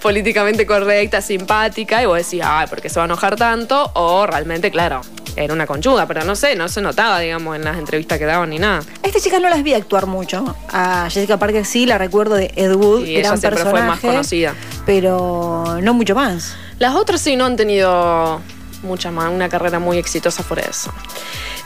políticamente 0.00 0.64
correcta, 0.64 1.20
simpática, 1.20 2.02
y 2.02 2.06
vos 2.06 2.16
decís, 2.18 2.40
ay, 2.42 2.66
¿por 2.68 2.80
qué 2.80 2.88
se 2.88 2.96
va 2.96 3.02
a 3.02 3.06
enojar 3.06 3.36
tanto? 3.36 3.90
O 3.94 4.24
realmente, 4.26 4.70
claro, 4.70 5.02
era 5.36 5.54
una 5.54 5.66
conchuda, 5.66 6.06
pero 6.06 6.24
no 6.24 6.36
sé, 6.36 6.56
no 6.56 6.68
se 6.68 6.80
notaba, 6.80 7.20
digamos, 7.20 7.56
en 7.56 7.64
las 7.64 7.78
entrevistas 7.78 8.18
que 8.18 8.24
daban 8.24 8.50
ni 8.50 8.58
nada. 8.58 8.82
A 9.02 9.06
estas 9.06 9.22
chicas 9.22 9.40
no 9.40 9.48
las 9.48 9.62
vi 9.62 9.74
actuar 9.74 10.06
mucho. 10.06 10.56
A 10.70 11.08
Jessica 11.10 11.38
Parker 11.38 11.64
sí, 11.64 11.86
la 11.86 11.98
recuerdo 11.98 12.34
de 12.34 12.52
Ed 12.56 12.74
Wood, 12.74 13.06
Y 13.06 13.14
gran 13.14 13.32
ella 13.32 13.36
siempre 13.36 13.62
fue 13.62 13.72
más 13.72 13.82
personaje, 13.82 14.06
conocida. 14.06 14.54
Pero 14.86 15.78
no 15.82 15.94
mucho 15.94 16.14
más. 16.14 16.56
Las 16.78 16.94
otras 16.94 17.20
sí 17.20 17.36
no 17.36 17.44
han 17.44 17.56
tenido 17.56 18.40
mucha 18.82 19.10
más, 19.10 19.30
una 19.30 19.48
carrera 19.48 19.78
muy 19.78 19.98
exitosa 19.98 20.42
por 20.42 20.58
eso. 20.58 20.92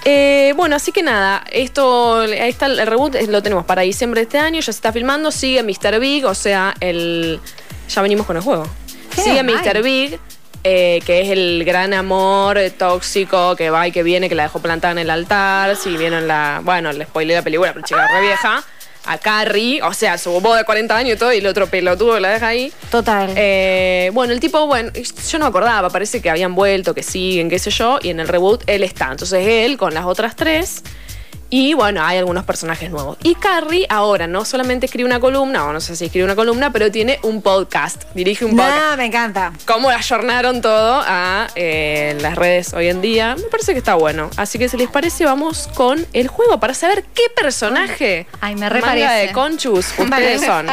Eh, 0.05 0.55
bueno, 0.57 0.77
así 0.77 0.93
que 0.93 1.03
nada, 1.03 1.43
esto, 1.51 2.21
ahí 2.21 2.49
está 2.49 2.67
el 2.67 2.87
reboot, 2.87 3.17
lo 3.29 3.43
tenemos 3.43 3.65
para 3.65 3.83
diciembre 3.83 4.21
de 4.21 4.25
este 4.25 4.39
año, 4.39 4.61
ya 4.61 4.67
se 4.67 4.71
está 4.71 4.93
filmando, 4.93 5.33
sigue 5.33 5.63
Mr. 5.65 5.99
Big, 5.99 6.25
o 6.25 6.35
sea, 6.35 6.75
el... 6.81 7.41
Ya 7.89 8.03
venimos 8.03 8.27
con 8.27 8.37
el 8.37 8.43
juego. 8.43 8.67
Sigue. 9.17 9.43
Mr. 9.43 9.83
Big, 9.83 10.21
eh, 10.69 11.01
que 11.07 11.21
es 11.21 11.29
el 11.31 11.63
gran 11.65 11.95
amor 11.95 12.59
tóxico 12.77 13.55
que 13.55 13.71
va 13.71 13.87
y 13.87 13.93
que 13.93 14.03
viene, 14.03 14.29
que 14.29 14.35
la 14.35 14.43
dejó 14.43 14.59
plantada 14.59 14.91
en 14.91 14.99
el 14.99 15.11
altar. 15.11 15.77
Si 15.77 15.97
vieron 15.97 16.27
la. 16.27 16.61
Bueno, 16.65 16.93
le 16.93 17.05
spoilé 17.05 17.35
la 17.35 17.43
película, 17.43 17.73
pero 17.73 17.87
chica 17.87 18.09
re 18.09 18.21
vieja. 18.21 18.65
A 19.05 19.19
Carrie, 19.19 19.81
o 19.83 19.95
sea, 19.95 20.19
su 20.19 20.33
boda 20.41 20.57
de 20.59 20.65
40 20.65 20.97
años 20.97 21.15
y 21.15 21.19
todo, 21.21 21.33
y 21.33 21.37
el 21.37 21.47
otro 21.47 21.69
pelotudo 21.69 22.19
la 22.19 22.31
deja 22.31 22.49
ahí. 22.49 22.73
Total. 22.91 23.33
Eh, 23.37 24.11
bueno, 24.13 24.33
el 24.33 24.41
tipo, 24.41 24.67
bueno, 24.67 24.91
yo 24.93 25.39
no 25.39 25.45
me 25.45 25.49
acordaba, 25.51 25.89
parece 25.91 26.21
que 26.21 26.29
habían 26.29 26.57
vuelto, 26.57 26.93
que 26.93 27.05
siguen, 27.05 27.49
qué 27.49 27.61
sé 27.61 27.71
yo, 27.71 28.01
y 28.03 28.09
en 28.09 28.19
el 28.19 28.27
reboot 28.27 28.65
él 28.67 28.83
está. 28.83 29.13
Entonces 29.13 29.47
él 29.47 29.77
con 29.77 29.95
las 29.95 30.07
otras 30.07 30.35
tres. 30.35 30.83
Y 31.49 31.75
bueno, 31.75 32.05
hay 32.05 32.19
algunos 32.19 32.45
personajes 32.45 32.91
nuevos. 32.91 33.19
Y 33.23 33.37
Carrie 33.37 33.87
ahora 33.89 34.27
no 34.27 34.45
solamente 34.45 34.87
escribe 34.87 35.07
una 35.09 35.21
columna, 35.21 35.65
o 35.67 35.73
no 35.73 35.81
sé 35.81 35.95
si 35.95 36.07
escribe 36.07 36.25
una 36.25 36.35
columna, 36.35 36.73
pero 36.73 36.91
tiene 36.91 37.21
un 37.23 37.41
podcast. 37.41 38.03
Dirige 38.15 38.45
un 38.45 38.57
podcast 38.57 38.77
Nah, 38.77 38.97
me 38.97 39.05
encanta. 39.07 39.53
cómo 39.65 39.89
ayornaron 39.91 40.61
todo 40.61 41.03
a 41.07 41.47
eh, 41.55 42.17
las 42.21 42.35
redes 42.35 42.75
hoy 42.75 42.89
en 42.89 43.01
día. 43.01 43.37
Me 43.37 43.45
parece 43.45 43.73
que 43.73 43.79
está 43.79 43.95
bueno. 43.95 44.29
Así 44.37 44.59
que 44.59 44.69
si 44.69 44.77
les 44.77 44.89
parece, 44.89 45.25
vamos 45.25 45.69
con 45.75 46.05
el 46.13 46.27
juego 46.29 46.59
para 46.59 46.75
saber 46.75 47.05
qué 47.15 47.23
personaje 47.35 48.27
Ay, 48.41 48.57
me 48.57 48.69
re 48.69 48.81
manga 48.81 49.13
de 49.13 49.31
conchus 49.33 49.95
ustedes 49.99 50.43
son. 50.43 50.67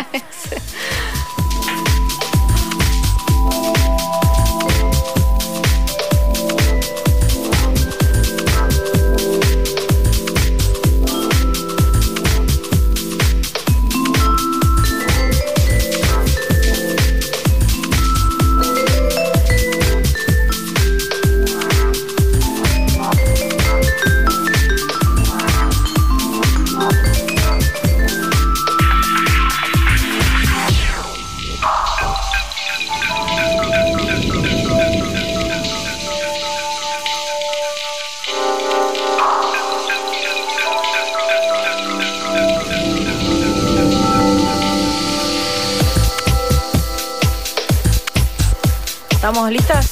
¿Estamos 49.44 49.52
listas? 49.52 49.92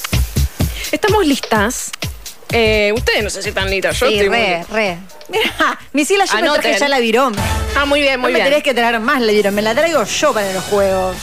Estamos 0.93 1.25
listas. 1.27 1.91
Eh, 2.53 2.93
ustedes 2.95 3.21
no 3.21 3.29
sé 3.29 3.43
si 3.43 3.49
están 3.49 3.69
listas. 3.69 3.99
Yo 3.99 4.07
Sí, 4.07 4.13
estoy 4.13 4.29
muy 4.29 4.37
re, 4.37 4.57
lista. 4.59 4.73
re. 4.73 4.97
Mira, 5.27 5.79
Misila, 5.93 6.23
yo 6.23 6.33
me 6.35 6.39
Anoten. 6.39 6.61
traje 6.61 6.79
ya 6.79 6.87
la 6.87 6.99
virome. 6.99 7.37
Ah, 7.75 7.83
muy 7.83 7.99
bien, 7.99 8.13
No 8.15 8.21
muy 8.21 8.31
me 8.31 8.39
bien. 8.39 8.49
tenés 8.49 8.63
que 8.63 8.73
traer 8.73 8.97
más 9.01 9.19
la 9.21 9.31
virome, 9.33 9.61
la 9.61 9.75
traigo 9.75 10.05
yo 10.05 10.33
para 10.33 10.53
los 10.53 10.63
juegos. 10.63 11.17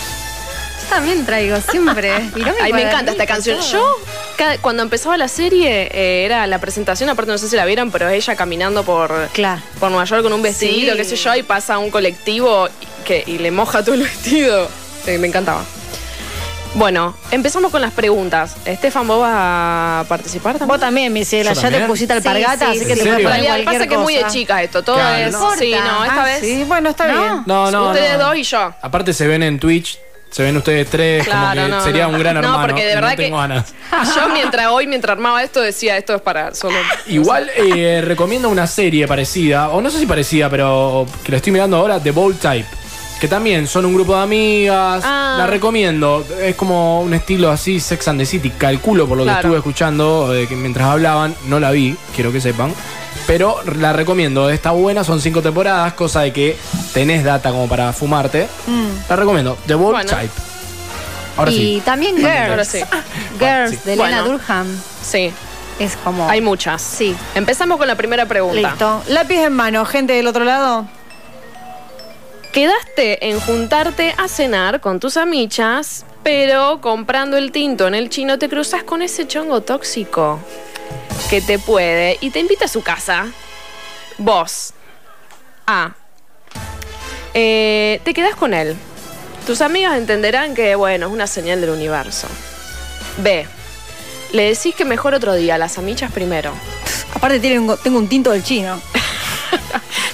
Yo 0.82 0.88
también 0.90 1.24
traigo 1.24 1.56
siempre. 1.70 2.18
Mi 2.34 2.42
Ay, 2.60 2.72
me 2.74 2.82
encanta 2.82 3.12
esta 3.12 3.24
canción. 3.26 3.58
todo. 3.60 3.72
Yo, 3.72 3.96
cada- 4.36 4.58
cuando 4.58 4.82
empezaba 4.82 5.16
la 5.16 5.28
serie, 5.28 5.88
eh, 5.90 6.26
era 6.26 6.46
la 6.46 6.58
presentación, 6.60 7.08
aparte 7.08 7.32
no 7.32 7.38
sé 7.38 7.48
si 7.48 7.56
la 7.56 7.64
vieron, 7.64 7.90
pero 7.90 8.10
ella 8.10 8.36
caminando 8.36 8.84
por, 8.84 9.28
Claro. 9.32 9.62
por 9.80 9.88
Nueva 9.90 10.04
York 10.04 10.22
con 10.22 10.34
un 10.34 10.42
vestidito, 10.42 10.92
Sí. 10.92 10.98
qué 10.98 11.04
sé 11.04 11.16
yo, 11.16 11.34
y 11.34 11.42
pasa 11.44 11.78
un 11.78 11.90
colectivo 11.90 12.68
y, 12.68 13.04
que, 13.06 13.24
y 13.26 13.38
le 13.38 13.50
moja 13.50 13.82
todo 13.82 13.94
el 13.94 14.02
vestido. 14.02 14.68
Sí, 15.06 15.12
me 15.16 15.28
encantaba. 15.28 15.64
Bueno, 16.74 17.14
empezamos 17.30 17.72
con 17.72 17.80
las 17.80 17.92
preguntas. 17.92 18.54
Estefan, 18.64 19.06
¿vos 19.08 19.20
vas 19.20 19.32
a 19.34 20.04
participar 20.08 20.52
también? 20.52 20.68
Vos 20.68 20.78
también, 20.80 21.12
Misela, 21.12 21.52
ya 21.54 21.70
te 21.70 21.80
pusiste 21.86 22.12
al 22.12 22.20
Sí, 22.22 22.28
pargata, 22.28 22.72
sí, 22.72 22.78
así 22.78 22.86
que 22.86 22.92
¿En 22.92 22.98
te 22.98 23.04
puedes 23.04 23.22
poner 23.22 23.44
cualquier 23.46 23.64
pasa 23.64 23.86
que 23.88 23.94
es 23.94 24.00
muy 24.00 24.14
de 24.14 24.20
cosa. 24.20 24.32
chicas 24.32 24.62
esto, 24.62 24.82
todo 24.84 24.96
Claro, 24.96 25.16
es. 25.26 25.32
no 25.32 25.50
Sí, 25.56 25.72
no, 25.72 26.04
esta 26.04 26.22
Ah, 26.22 26.24
vez. 26.24 26.40
Sí, 26.40 26.64
bueno, 26.68 26.90
está 26.90 27.08
No. 27.08 27.20
bien. 27.20 27.42
No, 27.46 27.70
no, 27.70 27.88
ustedes 27.90 28.18
no. 28.18 28.26
dos 28.26 28.36
y 28.36 28.42
yo. 28.44 28.72
Aparte 28.82 29.12
se 29.12 29.26
ven 29.26 29.42
en 29.42 29.58
Twitch, 29.58 29.98
se 30.30 30.42
ven 30.44 30.56
ustedes 30.56 30.88
tres, 30.88 31.24
Claro, 31.24 31.40
como 31.62 31.64
que 31.64 31.68
no, 31.68 31.84
sería 31.84 32.02
no. 32.06 32.10
un 32.10 32.18
gran 32.20 32.34
No, 32.34 32.40
hermano. 32.40 32.66
porque 32.68 32.84
de 32.84 32.94
verdad 32.94 33.10
no 33.10 33.16
que- 33.16 33.22
tengo 33.24 33.38
ganas. 33.38 33.74
Yo 34.14 34.28
mientras 34.28 34.66
hoy, 34.68 34.86
mientras 34.86 35.12
armaba 35.16 35.42
esto, 35.42 35.60
decía 35.62 35.96
esto 35.96 36.14
es 36.14 36.20
para 36.20 36.54
solo. 36.54 36.76
Igual 37.08 37.50
eh, 37.56 38.02
recomiendo 38.04 38.48
una 38.50 38.66
serie 38.68 39.08
parecida, 39.08 39.70
o 39.70 39.80
no 39.80 39.90
sé 39.90 39.98
si 39.98 40.06
parecida, 40.06 40.48
pero 40.48 41.06
que 41.24 41.32
la 41.32 41.38
estoy 41.38 41.52
mirando 41.52 41.76
ahora, 41.78 41.98
The 41.98 42.10
Bold 42.12 42.38
Type. 42.38 42.66
Que 43.20 43.26
también 43.26 43.66
son 43.66 43.84
un 43.84 43.94
grupo 43.94 44.14
de 44.16 44.22
amigas. 44.22 45.02
Ah. 45.04 45.34
La 45.38 45.46
recomiendo. 45.48 46.24
Es 46.40 46.54
como 46.54 47.00
un 47.00 47.14
estilo 47.14 47.50
así, 47.50 47.80
Sex 47.80 48.06
and 48.08 48.20
the 48.20 48.26
City. 48.26 48.50
Calculo 48.50 49.08
por 49.08 49.16
lo 49.18 49.24
Claro. 49.24 49.36
que 49.38 49.46
estuve 49.46 49.56
escuchando 49.58 50.32
eh, 50.34 50.46
que 50.46 50.54
mientras 50.54 50.86
hablaban. 50.88 51.34
No 51.46 51.58
la 51.58 51.72
vi, 51.72 51.96
quiero 52.14 52.30
que 52.30 52.40
sepan. 52.40 52.72
Pero 53.26 53.56
la 53.78 53.92
recomiendo. 53.92 54.48
Está 54.50 54.70
buena, 54.70 55.02
son 55.02 55.20
cinco 55.20 55.42
temporadas, 55.42 55.92
cosa 55.94 56.20
de 56.20 56.32
que 56.32 56.56
tenés 56.94 57.24
data 57.24 57.50
como 57.50 57.68
para 57.68 57.92
fumarte. 57.92 58.46
La 59.08 59.16
recomiendo. 59.16 59.58
The 59.66 59.74
Bold 59.74 59.94
Bueno. 59.96 60.10
Type. 60.10 60.32
Ahora 61.36 61.50
y 61.50 61.56
sí. 61.56 61.82
también 61.84 62.16
Girls. 62.16 62.50
Ahora 62.50 62.64
sí. 62.64 62.80
Girls 63.38 63.70
Sí. 63.72 63.78
de 63.84 63.92
Elena 63.94 64.22
Bueno. 64.22 64.38
Durham. 64.38 64.66
Sí, 65.02 65.32
Es 65.80 65.96
como. 66.02 66.28
hay 66.28 66.40
muchas. 66.40 66.80
Sí. 66.82 67.14
Empezamos 67.34 67.78
con 67.78 67.86
la 67.88 67.96
primera 67.96 68.26
pregunta. 68.26 68.70
Listo. 68.70 69.02
Lápiz 69.08 69.38
en 69.38 69.52
mano, 69.52 69.84
gente 69.84 70.12
del 70.14 70.26
otro 70.28 70.44
lado. 70.44 70.86
Quedaste 72.52 73.28
en 73.28 73.38
juntarte 73.40 74.14
a 74.16 74.26
cenar 74.28 74.80
con 74.80 75.00
tus 75.00 75.16
amichas, 75.16 76.04
pero 76.22 76.80
comprando 76.80 77.36
el 77.36 77.52
tinto 77.52 77.86
en 77.86 77.94
el 77.94 78.08
chino 78.10 78.38
te 78.38 78.48
cruzas 78.48 78.82
con 78.82 79.02
ese 79.02 79.26
chongo 79.26 79.60
tóxico 79.60 80.40
que 81.30 81.40
te 81.40 81.58
puede 81.58 82.16
y 82.20 82.30
te 82.30 82.40
invita 82.40 82.64
a 82.64 82.68
su 82.68 82.82
casa. 82.82 83.26
Vos. 84.16 84.72
A. 85.66 85.94
Eh, 87.34 88.00
te 88.04 88.14
quedas 88.14 88.34
con 88.34 88.54
él. 88.54 88.76
Tus 89.46 89.60
amigas 89.60 89.96
entenderán 89.96 90.54
que, 90.54 90.74
bueno, 90.74 91.06
es 91.06 91.12
una 91.12 91.26
señal 91.26 91.60
del 91.60 91.70
universo. 91.70 92.26
B. 93.18 93.46
Le 94.32 94.42
decís 94.54 94.74
que 94.74 94.84
mejor 94.84 95.14
otro 95.14 95.34
día, 95.34 95.58
las 95.58 95.78
amichas 95.78 96.10
primero. 96.12 96.52
Aparte 97.14 97.40
tiene 97.40 97.58
un- 97.60 97.78
tengo 97.82 97.98
un 97.98 98.08
tinto 98.08 98.30
del 98.30 98.42
chino. 98.42 98.80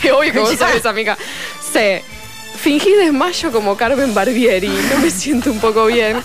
Es 0.03 0.13
obvio 0.13 0.33
que 0.33 0.39
vos 0.39 0.55
sabés, 0.59 0.85
amiga. 0.85 1.17
C. 1.73 2.05
Fingí 2.65 2.93
desmayo 2.93 3.53
como 3.53 3.77
Carmen 3.77 4.15
Barbieri. 4.15 4.69
No 4.69 4.99
me 5.03 5.11
siento 5.11 5.51
un 5.51 5.61
poco 5.61 5.85
bien. 5.85 6.23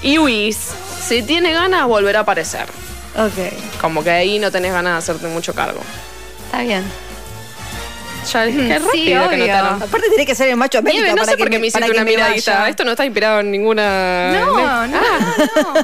Y 0.00 0.14
Luis, 0.14 0.56
si 1.04 1.24
tiene 1.24 1.52
ganas, 1.52 1.88
volverá 1.88 2.20
a 2.20 2.22
aparecer. 2.22 2.66
Ok. 3.16 3.80
Como 3.80 4.04
que 4.04 4.10
ahí 4.10 4.38
no 4.38 4.52
tenés 4.52 4.72
ganas 4.72 4.92
de 4.92 4.98
hacerte 4.98 5.26
mucho 5.26 5.54
cargo. 5.54 5.80
Está 6.44 6.62
bien. 6.62 6.84
Ya 8.32 8.46
qué 8.46 8.52
Sí, 8.52 8.68
rápido 8.68 9.28
que 9.28 9.34
obvio. 9.34 9.46
notaron. 9.46 9.82
Aparte 9.82 10.08
tiene 10.08 10.24
que 10.26 10.34
ser 10.34 10.48
el 10.48 10.56
macho 10.56 10.78
América 10.78 11.02
Nieve, 11.02 11.10
no 11.10 11.16
para 11.22 11.32
sé 11.32 11.36
que 11.36 11.42
por 11.44 11.50
qué 11.50 11.58
me 11.58 11.66
hiciste 11.66 11.90
una 11.90 12.04
miradita. 12.04 12.68
Esto 12.68 12.84
no 12.84 12.90
está 12.92 13.04
inspirado 13.04 13.40
en 13.40 13.50
ninguna. 13.50 14.32
No, 14.32 14.86
no, 14.86 14.86
no. 14.86 14.98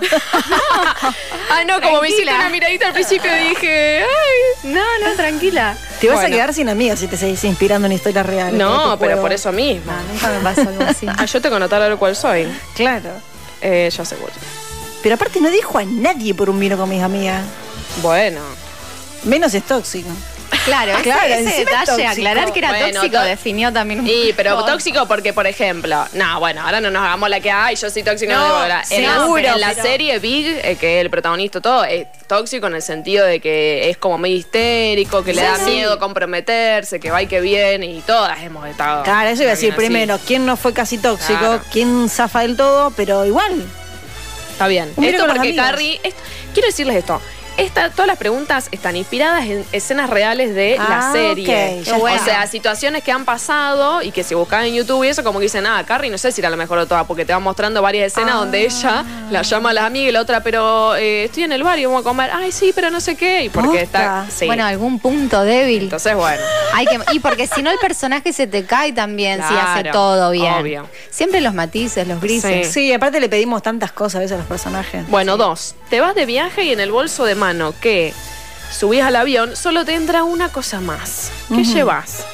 Ah, 1.51 1.65
no, 1.67 1.81
como 1.81 2.01
me 2.03 2.09
hiciste 2.09 2.25
Tranquila. 2.27 2.47
una 2.47 2.51
miradita 2.51 2.87
al 2.89 2.93
principio 2.93 3.31
dije. 3.35 4.01
Ay. 4.03 4.71
No, 4.73 4.81
no, 5.03 5.15
tranquila. 5.17 5.77
Te 6.01 6.09
vas 6.09 6.17
Bueno. 6.17 6.29
a 6.35 6.37
quedar 6.39 6.55
sin 6.55 6.69
amigas 6.69 6.99
si 6.99 7.07
te 7.09 7.17
seguís 7.17 7.43
inspirando 7.45 7.87
en 7.87 7.93
historias 7.93 8.27
reales. 8.27 8.55
No, 8.55 8.97
pero 8.99 9.21
por 9.21 9.33
eso 9.33 9.51
mismo. 9.53 9.91
No, 9.91 10.13
nunca 10.13 10.29
me 10.29 10.39
pasó 10.41 10.61
algo 10.69 10.85
así. 10.85 11.07
Ah, 11.19 11.25
yo 11.25 11.41
tengo 11.41 11.59
notar 11.59 11.81
algo 11.83 11.99
cuál 11.99 12.15
soy. 12.15 12.47
Claro. 12.75 13.11
Eh, 13.61 13.91
ya 13.95 14.05
seguro. 14.05 14.33
Pero 15.03 15.15
aparte 15.15 15.41
no 15.41 15.51
dijo 15.51 15.79
a 15.79 15.85
nadie 15.85 16.35
por 16.35 16.51
un 16.51 16.61
vino 16.61 16.77
con 16.77 16.89
mis 16.89 17.03
amigas. 17.03 17.43
Bueno. 18.03 18.41
Menos 19.25 19.55
es 19.55 19.65
tóxico. 19.65 20.11
Claro, 20.69 20.93
ese- 20.93 21.03
Claro, 21.03 21.35
ese, 21.35 21.59
detalle, 21.61 21.87
tóxico. 21.87 22.09
aclarar 22.11 22.53
que 22.53 22.59
era 22.59 22.69
Bueno, 22.71 23.01
tóxico, 23.01 23.21
definió 23.23 23.73
también 23.73 24.01
un 24.01 24.07
Y, 24.07 24.33
pero 24.37 24.57
poco. 24.57 24.67
tóxico 24.73 25.07
porque, 25.09 25.33
por 25.33 25.47
ejemplo, 25.47 26.07
no, 26.13 26.39
bueno, 26.41 26.61
ahora 26.63 26.81
no 26.81 26.91
nos 26.91 27.03
hagamos 27.03 27.31
la 27.31 27.41
que 27.41 27.51
hay, 27.51 27.75
yo 27.77 27.89
soy 27.91 28.03
tóxico. 28.03 28.33
No, 28.33 28.49
No, 28.49 28.63
en, 28.65 28.69
la, 28.69 28.85
seguro, 28.85 29.39
en 29.49 29.61
la 29.61 29.71
pero- 29.71 29.83
serie 29.83 30.19
Big, 30.19 30.47
eh, 30.63 30.77
que 30.79 30.99
es 30.99 31.05
el 31.05 31.11
protagonista 31.11 31.61
todo, 31.61 31.85
es 31.85 32.07
tóxico 32.27 32.67
en 32.67 32.75
el 32.75 32.83
sentido 32.83 33.25
de 33.25 33.41
que 33.41 33.89
es 33.91 33.97
como 33.97 34.19
medio 34.19 34.37
histérico, 34.37 35.25
que 35.25 35.33
le 35.33 35.43
da 35.43 35.57
Sí. 35.57 35.71
miedo 35.71 35.99
comprometerse, 35.99 37.01
que 37.01 37.11
va 37.11 37.23
y 37.23 37.27
que 37.27 37.41
viene, 37.41 37.87
y 37.87 38.01
todas 38.01 38.39
hemos 38.43 38.69
estado. 38.69 39.03
Claro, 39.05 39.29
eso 39.31 39.43
iba 39.43 39.53
a 39.53 39.55
decir 39.55 39.71
así. 39.71 39.77
primero. 39.77 40.19
¿Quién 40.27 40.45
no 40.45 40.57
fue 40.57 40.73
casi 40.75 40.99
tóxico? 40.99 41.39
Claro. 41.39 41.63
¿Quién 41.73 42.09
zafa 42.11 42.41
del 42.41 42.57
todo? 42.57 42.91
Pero 42.97 43.25
igual. 43.25 43.65
Está 44.53 44.67
bien. 44.67 44.93
Esto 45.01 45.27
porque. 45.27 45.55
Carrie. 45.55 46.01
esto- 46.03 46.21
quiero 46.53 46.67
decirles 46.67 46.97
esto. 46.97 47.21
Esta, 47.59 47.91
todas 47.91 48.07
las 48.07 48.17
preguntas 48.19 48.69
están 48.71 48.97
inspiradas 48.97 49.45
en 49.47 49.65
escenas 49.73 50.09
reales 50.09 50.55
de 50.55 50.77
Ah, 50.79 50.87
la 50.89 51.13
serie. 51.13 51.81
ok, 51.81 51.85
ya 51.85 51.97
o 51.97 52.25
sea, 52.25 52.47
situaciones 52.47 53.03
que 53.03 53.11
han 53.13 53.25
pasado 53.25 54.01
y 54.01 54.13
que 54.13 54.23
si 54.23 54.35
buscan 54.35 54.65
en 54.65 54.75
YouTube 54.75 55.03
y 55.05 55.09
eso, 55.09 55.25
como 55.25 55.41
que 55.41 55.45
dicen, 55.47 55.67
ah, 55.67 55.83
Carrie 55.85 56.09
no 56.11 56.19
sé 56.19 56.31
si 56.31 56.41
era 56.41 56.51
la 56.51 56.57
mejor 56.57 56.79
de 56.79 56.87
todas, 56.87 57.05
porque 57.07 57.25
te 57.25 57.33
va 57.33 57.41
mostrando 57.41 57.83
varias 57.83 58.13
escenas 58.13 58.35
Ah. 58.35 58.39
donde 58.39 58.65
ella 58.65 59.05
la 59.31 59.43
llama 59.43 59.71
a 59.71 59.73
las 59.73 59.85
amigas 59.85 60.09
y 60.09 60.13
la 60.13 60.21
otra, 60.21 60.41
pero 60.43 60.95
eh, 60.95 61.25
estoy 61.25 61.43
en 61.43 61.53
el 61.53 61.65
bar 61.65 61.79
y 61.81 61.85
vamos 61.85 62.03
a 62.03 62.05
comer. 62.05 62.31
Ay, 62.33 62.53
sí, 62.53 62.71
pero 62.75 62.91
no 62.91 63.01
sé 63.01 63.17
qué. 63.17 63.43
Y 63.45 63.49
porque 63.49 63.81
está. 63.83 64.27
Sí. 64.33 64.47
Bueno, 64.47 64.65
algún 64.65 65.01
punto 65.01 65.43
débil. 65.43 65.83
Entonces, 65.85 66.15
bueno. 66.15 66.41
Hay 66.75 66.87
que, 66.87 67.01
y 67.13 67.19
porque 67.19 67.49
si 67.49 67.63
no 67.63 67.71
el 67.73 67.79
personaje 67.79 68.33
se 68.33 68.47
te 68.47 68.65
cae 68.67 68.93
también 68.93 69.41
si 69.49 69.55
hace 69.55 69.85
todo 69.91 70.31
bien. 70.31 70.53
obvio. 70.55 70.89
Siempre 71.11 71.41
los 71.41 71.55
matices, 71.55 72.07
los 72.07 72.21
grises. 72.21 72.71
Sí, 72.73 72.93
aparte 72.93 73.19
le 73.19 73.29
pedimos 73.29 73.63
tantas 73.63 73.91
cosas 73.91 74.17
a 74.17 74.19
veces 74.21 74.35
a 74.35 74.39
los 74.39 74.47
personajes. 74.47 75.09
Bueno, 75.09 75.37
dos. 75.37 75.75
Te 75.91 76.01
vas 76.01 76.15
de 76.15 76.25
viaje 76.25 76.63
y 76.63 76.73
en 76.73 76.79
el 76.81 76.93
bolso 76.93 77.25
de 77.25 77.35
que 77.81 78.13
subís 78.71 79.03
al 79.03 79.17
avión 79.17 79.57
solo 79.57 79.85
te 79.85 79.95
entra 79.95 80.25
una 80.25 80.51
cosa 80.51 80.81
más. 80.81 81.31
¿Qué 81.49 81.65
llevas? 81.65 82.25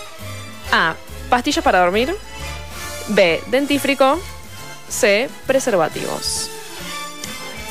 A. 0.72 0.94
Pastillas 1.30 1.64
para 1.64 1.80
dormir. 1.80 2.14
B. 3.08 3.42
Dentífrico. 3.48 4.20
C. 4.88 5.28
Preservativos. 5.46 6.50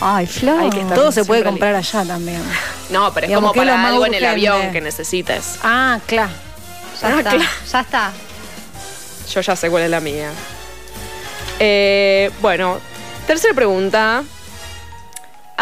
Ay, 0.01 0.25
Flor. 0.25 0.69
Todo 0.93 1.12
se 1.12 1.23
puede 1.23 1.43
comprar 1.43 1.75
allá 1.75 2.03
también. 2.03 2.41
No, 2.89 3.13
pero 3.13 3.25
es 3.25 3.29
Digamos, 3.29 3.51
como 3.51 3.53
¿qué 3.53 3.60
es 3.62 3.65
lo 3.65 3.71
para 3.73 3.88
algo 3.88 4.06
en 4.06 4.13
el 4.15 4.25
avión 4.25 4.71
que 4.71 4.82
necesites. 4.82 5.60
Ah, 5.63 5.99
claro. 6.06 6.32
Ya 7.01 7.08
Ah, 7.08 7.17
está. 7.19 7.38
Ya 7.71 7.79
está. 7.82 8.12
Yo 9.34 9.41
ya 9.41 9.56
sé 9.56 9.69
cuál 9.69 9.84
es 9.84 9.89
la 9.89 9.99
mía. 9.99 10.29
Eh, 11.60 12.32
bueno, 12.41 12.79
tercera 13.27 13.53
pregunta. 13.53 14.23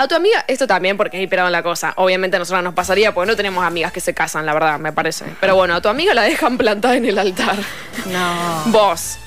A 0.01 0.07
tu 0.07 0.15
amiga, 0.15 0.43
esto 0.47 0.65
también 0.65 0.97
porque 0.97 1.17
es 1.17 1.21
inspirado 1.21 1.47
en 1.47 1.51
la 1.51 1.61
cosa. 1.61 1.93
Obviamente 1.97 2.35
a 2.35 2.39
nosotros 2.39 2.63
nos 2.63 2.73
pasaría 2.73 3.13
porque 3.13 3.29
no 3.29 3.35
tenemos 3.37 3.63
amigas 3.63 3.91
que 3.91 3.99
se 3.99 4.15
casan, 4.15 4.47
la 4.47 4.53
verdad, 4.55 4.79
me 4.79 4.91
parece. 4.91 5.25
Pero 5.39 5.55
bueno, 5.55 5.75
a 5.75 5.81
tu 5.81 5.89
amiga 5.89 6.15
la 6.15 6.23
dejan 6.23 6.57
plantada 6.57 6.95
en 6.95 7.05
el 7.05 7.19
altar. 7.19 7.55
No. 8.07 8.63
Vos. 8.71 9.17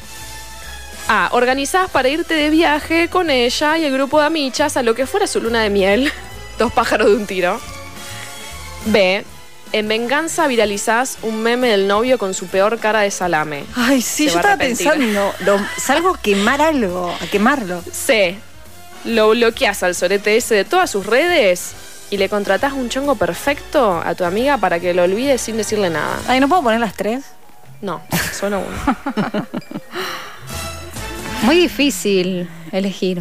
A. 1.07 1.29
Organizás 1.31 1.89
para 1.91 2.09
irte 2.09 2.35
de 2.35 2.51
viaje 2.51 3.09
con 3.09 3.31
ella 3.31 3.79
y 3.79 3.85
el 3.85 3.93
grupo 3.93 4.19
de 4.19 4.27
amichas 4.27 4.77
a 4.77 4.83
lo 4.83 4.97
que 4.97 5.07
fuera 5.07 5.29
su 5.29 5.41
luna 5.41 5.63
de 5.63 5.71
miel. 5.71 6.13
Dos 6.59 6.73
pájaros 6.73 7.07
de 7.09 7.15
un 7.15 7.27
tiro. 7.27 7.61
B. 8.87 9.25
En 9.73 9.87
venganza 9.89 10.47
viralizás 10.49 11.19
un 11.23 11.43
meme 11.43 11.69
del 11.69 11.87
novio 11.87 12.19
con 12.19 12.35
su 12.35 12.47
peor 12.49 12.79
cara 12.81 13.01
de 13.01 13.11
salame. 13.13 13.65
Ay, 13.77 14.03
sí, 14.03 14.27
Se 14.27 14.33
yo 14.33 14.37
estaba 14.41 14.57
pensando, 14.57 15.33
lo- 15.41 15.59
salgo 15.79 16.15
a 16.15 16.21
quemar 16.21 16.61
algo, 16.61 17.15
a 17.21 17.27
quemarlo. 17.27 17.81
C. 17.93 18.39
Lo 19.05 19.31
bloqueas 19.31 19.83
al 19.83 19.95
sorete 19.95 20.37
ese 20.37 20.55
de 20.55 20.65
todas 20.65 20.91
sus 20.91 21.05
redes 21.07 21.73
y 22.11 22.17
le 22.17 22.29
contratás 22.29 22.73
un 22.73 22.89
chongo 22.89 23.15
perfecto 23.17 24.03
a 24.05 24.15
tu 24.15 24.25
amiga 24.25 24.57
para 24.59 24.81
que 24.81 24.95
lo 24.95 25.03
olvides 25.03 25.41
sin 25.41 25.57
decirle 25.57 25.91
nada. 25.91 26.19
Ay, 26.29 26.41
¿no 26.41 26.49
puedo 26.49 26.63
poner 26.63 26.81
las 26.81 26.95
tres? 26.95 27.23
No, 27.83 28.01
solo 28.33 28.61
uno. 28.61 28.97
Muy 31.43 31.57
difícil 31.57 32.49
elegir. 32.73 33.21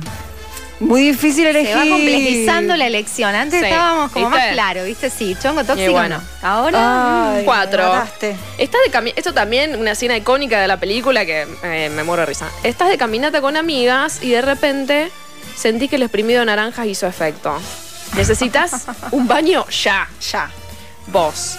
Muy 0.79 1.01
difícil 1.01 1.45
elegir. 1.45 1.69
Se 1.71 1.75
va 1.75 1.85
complejizando 1.87 2.75
la 2.75 2.87
elección. 2.87 3.35
Antes 3.35 3.59
Sí, 3.59 3.65
estábamos 3.65 4.11
como 4.11 4.29
¿viste? 4.29 4.39
más 4.45 4.53
claro, 4.53 4.83
¿viste? 4.85 5.09
Sí, 5.09 5.35
chongo 5.41 5.63
tóxico. 5.63 5.89
Y 5.89 5.93
bueno. 5.93 6.17
no. 6.41 6.47
Ahora. 6.47 7.33
Ay, 7.35 7.45
Cuatro. 7.45 7.83
Estás 8.57 8.81
de 8.85 8.91
cami- 8.91 9.13
Esto 9.15 9.33
también, 9.33 9.75
una 9.77 9.91
escena 9.91 10.17
icónica 10.17 10.59
de 10.61 10.67
la 10.67 10.77
película 10.79 11.25
que 11.25 11.45
eh, 11.63 11.89
me 11.93 12.03
muero 12.03 12.21
de 12.21 12.25
risa. 12.27 12.47
Estás 12.63 12.89
de 12.89 12.97
caminata 12.97 13.39
con 13.41 13.55
amigas 13.55 14.19
y 14.23 14.31
de 14.31 14.41
repente 14.41 15.11
sentís 15.55 15.89
que 15.89 15.95
el 15.97 16.03
exprimido 16.03 16.39
de 16.39 16.45
naranjas 16.45 16.87
hizo 16.87 17.07
efecto. 17.07 17.59
Necesitas 18.15 18.85
un 19.11 19.27
baño 19.27 19.65
ya. 19.69 20.07
Ya. 20.31 20.49
Vos. 21.07 21.57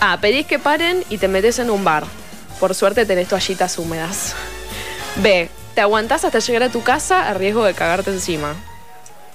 A. 0.00 0.18
Pedís 0.20 0.46
que 0.46 0.58
paren 0.58 1.04
y 1.08 1.18
te 1.18 1.28
metes 1.28 1.58
en 1.58 1.70
un 1.70 1.84
bar. 1.84 2.04
Por 2.60 2.74
suerte 2.74 3.04
tenés 3.06 3.28
toallitas 3.28 3.78
húmedas. 3.78 4.34
B. 5.16 5.50
Te 5.74 5.80
aguantás 5.80 6.24
hasta 6.24 6.38
llegar 6.38 6.64
a 6.64 6.68
tu 6.68 6.82
casa 6.82 7.28
a 7.28 7.34
riesgo 7.34 7.64
de 7.64 7.74
cagarte 7.74 8.10
encima. 8.10 8.54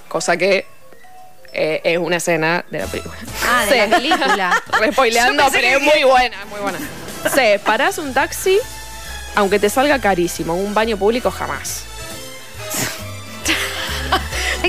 Cosa 0.08 0.38
que 0.38 0.66
eh, 1.54 1.82
es 1.84 1.98
una 1.98 2.18
escena 2.18 2.66
de 2.70 2.80
la 2.80 2.88
película. 2.88 3.16
Ah, 3.46 3.66
de 3.66 3.88
la 3.88 3.98
película. 3.98 4.64
Re 4.80 4.92
spoileando, 4.92 5.44
pero 5.52 5.68
es 5.68 5.82
muy 5.82 6.04
buena, 6.04 6.46
muy 6.46 6.60
buena. 6.60 6.80
C. 7.34 7.60
Parás 7.64 7.98
un 7.98 8.14
taxi 8.14 8.60
aunque 9.36 9.60
te 9.60 9.70
salga 9.70 10.00
carísimo. 10.00 10.56
Un 10.56 10.74
baño 10.74 10.98
público 10.98 11.32
jamás. 11.32 11.84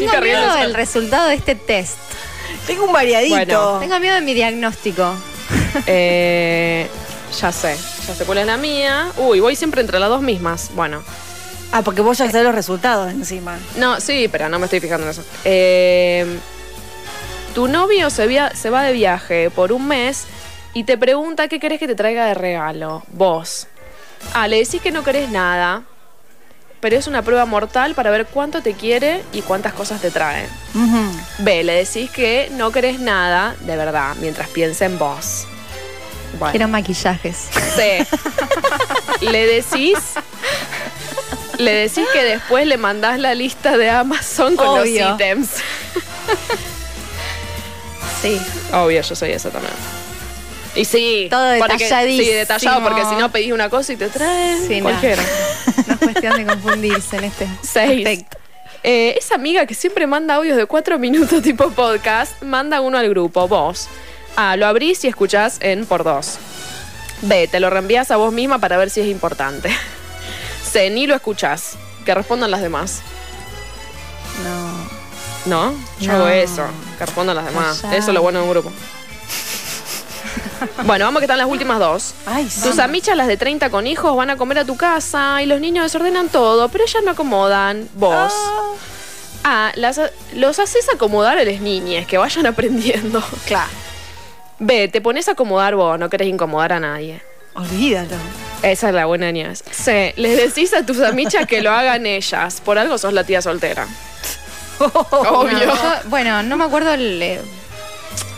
Tengo 0.00 0.10
miedo 0.20 0.20
riendo. 0.40 0.54
del 0.56 0.74
resultado 0.74 1.28
de 1.28 1.34
este 1.34 1.54
test. 1.54 1.96
Tengo 2.66 2.84
un 2.84 2.92
variadito. 2.92 3.34
Bueno. 3.36 3.78
Tengo 3.80 3.98
miedo 4.00 4.14
de 4.14 4.20
mi 4.20 4.34
diagnóstico. 4.34 5.14
Eh, 5.86 6.86
ya 7.40 7.50
sé, 7.50 7.76
ya 8.06 8.14
sé 8.14 8.24
cuál 8.24 8.38
es 8.38 8.46
la 8.46 8.56
mía. 8.56 9.10
Uy, 9.16 9.40
voy 9.40 9.56
siempre 9.56 9.80
entre 9.80 9.98
las 9.98 10.08
dos 10.08 10.22
mismas. 10.22 10.70
Bueno. 10.74 11.02
Ah, 11.72 11.82
porque 11.82 12.00
vos 12.00 12.16
ya 12.18 12.30
sabés 12.30 12.44
los 12.44 12.54
resultados 12.54 13.10
encima. 13.10 13.58
No, 13.76 14.00
sí, 14.00 14.28
pero 14.30 14.48
no 14.48 14.60
me 14.60 14.66
estoy 14.66 14.78
fijando 14.78 15.04
en 15.06 15.10
eso. 15.10 15.24
Eh, 15.44 16.38
tu 17.56 17.66
novio 17.66 18.08
se, 18.10 18.28
via- 18.28 18.54
se 18.54 18.70
va 18.70 18.84
de 18.84 18.92
viaje 18.92 19.50
por 19.50 19.72
un 19.72 19.88
mes 19.88 20.26
y 20.74 20.84
te 20.84 20.96
pregunta 20.96 21.48
qué 21.48 21.58
querés 21.58 21.80
que 21.80 21.88
te 21.88 21.96
traiga 21.96 22.26
de 22.26 22.34
regalo. 22.34 23.02
Vos. 23.08 23.66
Ah, 24.32 24.46
le 24.46 24.58
decís 24.58 24.80
que 24.80 24.92
no 24.92 25.02
querés 25.02 25.28
nada, 25.30 25.82
pero 26.84 26.98
es 26.98 27.06
una 27.06 27.22
prueba 27.22 27.46
mortal 27.46 27.94
para 27.94 28.10
ver 28.10 28.26
cuánto 28.26 28.60
te 28.60 28.74
quiere 28.74 29.22
y 29.32 29.40
cuántas 29.40 29.72
cosas 29.72 30.02
te 30.02 30.10
trae. 30.10 30.46
Ujú. 30.74 31.18
B, 31.38 31.64
le 31.64 31.72
decís 31.82 32.10
que 32.10 32.50
no 32.52 32.72
querés 32.72 33.00
nada, 33.00 33.56
de 33.60 33.74
verdad, 33.74 34.14
mientras 34.20 34.50
piensa 34.50 34.84
en 34.84 34.98
vos. 34.98 35.46
Bueno. 36.38 36.50
Quiero 36.50 36.68
maquillajes. 36.68 37.38
C. 37.74 38.06
le 39.22 39.46
decís. 39.46 39.96
Le 41.56 41.72
decís 41.72 42.04
que 42.12 42.22
después 42.22 42.66
le 42.66 42.76
mandás 42.76 43.18
la 43.18 43.34
lista 43.34 43.78
de 43.78 43.88
Amazon 43.88 44.54
con 44.54 44.66
Obvio. 44.80 45.08
los 45.08 45.14
ítems. 45.14 45.48
Sí. 48.20 48.38
Obvio, 48.74 49.00
yo 49.00 49.14
soy 49.16 49.30
esa 49.32 49.48
también. 49.48 49.72
Y 50.76 50.84
sí, 50.84 51.28
Todo 51.30 51.56
porque- 51.58 51.84
detalladísimo. 51.84 52.24
Sí, 52.28 52.34
detallado, 52.34 52.82
porque 52.82 53.04
si 53.06 53.14
no 53.14 53.30
pedís 53.30 53.52
una 53.52 53.70
cosa 53.70 53.92
y 53.92 53.96
te 53.96 54.08
traen 54.08 54.66
Sí, 54.68 54.80
cualquiera. 54.82 55.22
No 55.22 55.63
cuestión 56.04 56.36
de 56.36 56.46
confundirse 56.46 57.16
en 57.16 57.24
este 57.24 57.48
Seis. 57.62 58.06
aspecto. 58.06 58.38
Eh, 58.82 59.16
esa 59.18 59.34
amiga 59.36 59.64
que 59.66 59.74
siempre 59.74 60.06
manda 60.06 60.34
audios 60.34 60.56
de 60.56 60.66
cuatro 60.66 60.98
minutos 60.98 61.42
tipo 61.42 61.70
podcast, 61.70 62.42
manda 62.42 62.80
uno 62.80 62.98
al 62.98 63.08
grupo, 63.08 63.48
vos. 63.48 63.88
A, 64.36 64.56
lo 64.56 64.66
abrís 64.66 65.02
y 65.04 65.08
escuchás 65.08 65.58
en 65.60 65.86
por 65.86 66.04
dos. 66.04 66.38
B, 67.22 67.48
te 67.48 67.60
lo 67.60 67.70
reenvías 67.70 68.10
a 68.10 68.16
vos 68.16 68.32
misma 68.32 68.58
para 68.58 68.76
ver 68.76 68.90
si 68.90 69.00
es 69.00 69.06
importante. 69.06 69.70
C, 70.70 70.90
ni 70.90 71.06
lo 71.06 71.14
escuchás. 71.14 71.76
Que 72.04 72.14
respondan 72.14 72.50
las 72.50 72.60
demás. 72.60 73.00
No. 74.44 74.84
¿No? 75.46 75.74
Yo 76.00 76.12
No. 76.12 76.18
hago 76.18 76.28
eso. 76.28 76.66
Que 76.98 77.06
respondan 77.06 77.36
las 77.36 77.46
demás. 77.46 77.82
Eso 77.92 78.08
es 78.08 78.14
lo 78.14 78.20
bueno 78.22 78.40
de 78.40 78.44
un 78.44 78.50
grupo. 78.50 78.72
Bueno, 80.84 81.04
vamos 81.04 81.20
que 81.20 81.24
están 81.26 81.38
las 81.38 81.46
últimas 81.48 81.78
dos. 81.78 82.14
Ay, 82.26 82.48
sí. 82.50 82.62
Tus 82.68 82.78
amichas, 82.78 83.16
las 83.16 83.26
de 83.28 83.36
30 83.36 83.70
con 83.70 83.86
hijos, 83.86 84.16
van 84.16 84.30
a 84.30 84.36
comer 84.36 84.58
a 84.60 84.64
tu 84.64 84.76
casa 84.76 85.42
y 85.42 85.46
los 85.46 85.60
niños 85.60 85.84
desordenan 85.84 86.28
todo, 86.28 86.68
pero 86.68 86.84
ellas 86.84 87.02
no 87.04 87.10
acomodan. 87.12 87.88
Vos. 87.94 88.32
Ah, 89.44 89.72
las- 89.74 90.00
los 90.34 90.58
haces 90.58 90.88
acomodar 90.92 91.38
a 91.38 91.44
las 91.44 91.60
niñas, 91.60 92.06
que 92.06 92.16
vayan 92.18 92.46
aprendiendo. 92.46 93.22
Claro. 93.46 93.70
B, 94.58 94.88
te 94.88 95.00
pones 95.00 95.28
a 95.28 95.32
acomodar 95.32 95.74
vos, 95.74 95.98
no 95.98 96.08
querés 96.08 96.28
incomodar 96.28 96.72
a 96.72 96.80
nadie. 96.80 97.20
Olvídalo. 97.54 98.16
Esa 98.62 98.88
es 98.88 98.94
la 98.94 99.04
buena 99.06 99.30
niñez. 99.30 99.62
C, 99.70 100.14
les 100.16 100.36
decís 100.38 100.72
a 100.74 100.84
tus 100.86 101.00
amichas 101.00 101.46
que 101.46 101.60
lo 101.60 101.70
hagan 101.70 102.06
ellas. 102.06 102.60
Por 102.64 102.78
algo 102.78 102.96
sos 102.98 103.12
la 103.12 103.22
tía 103.24 103.42
soltera. 103.42 103.86
Obvio. 104.78 105.52
No, 105.66 105.74
yo- 105.74 106.08
bueno, 106.08 106.42
no 106.42 106.56
me 106.56 106.64
acuerdo 106.64 106.92
el. 106.94 107.20
eh, 107.22 107.40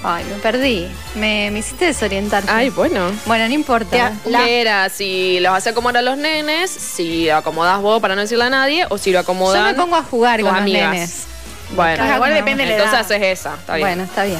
Ay, 0.02 0.24
me 0.24 0.36
perdí. 0.36 0.86
Me, 1.16 1.50
me 1.50 1.58
hiciste 1.60 1.86
desorientar. 1.86 2.44
Ay, 2.48 2.70
bueno. 2.70 3.10
Bueno, 3.24 3.48
no 3.48 3.54
importa. 3.54 4.12
La... 4.24 4.48
Era 4.48 4.88
si 4.88 5.40
los 5.40 5.52
hace 5.52 5.70
acomodar 5.70 5.98
a 5.98 6.02
los 6.02 6.16
nenes, 6.16 6.70
si 6.70 7.26
lo 7.26 7.36
acomodás 7.36 7.80
vos 7.80 8.00
para 8.00 8.14
no 8.14 8.20
decirle 8.20 8.44
a 8.44 8.50
nadie, 8.50 8.86
o 8.88 8.98
si 8.98 9.10
lo 9.10 9.16
Yo 9.18 9.20
acomodan 9.20 9.64
me 9.64 9.74
pongo 9.74 9.96
a 9.96 10.02
jugar 10.02 10.38
tus 10.40 10.48
con 10.48 10.56
amigas. 10.58 10.82
los 10.82 10.92
nenes. 10.92 11.26
Bueno, 11.74 12.14
igual 12.14 12.32
depende 12.34 12.62
de 12.64 12.70
la 12.70 12.76
entonces 12.76 12.92
edad. 12.92 13.00
haces 13.18 13.38
esa. 13.40 13.54
Está 13.54 13.74
bien. 13.76 13.88
Bueno, 13.88 14.02
está 14.04 14.24
bien. 14.24 14.38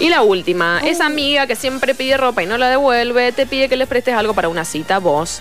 Y 0.00 0.08
la 0.08 0.22
última, 0.22 0.80
esa 0.84 1.06
amiga 1.06 1.46
que 1.46 1.54
siempre 1.54 1.94
pide 1.94 2.16
ropa 2.16 2.42
y 2.42 2.46
no 2.46 2.58
la 2.58 2.68
devuelve, 2.68 3.30
te 3.30 3.46
pide 3.46 3.68
que 3.68 3.76
le 3.76 3.86
prestes 3.86 4.14
algo 4.14 4.34
para 4.34 4.48
una 4.48 4.64
cita, 4.64 4.98
vos. 4.98 5.40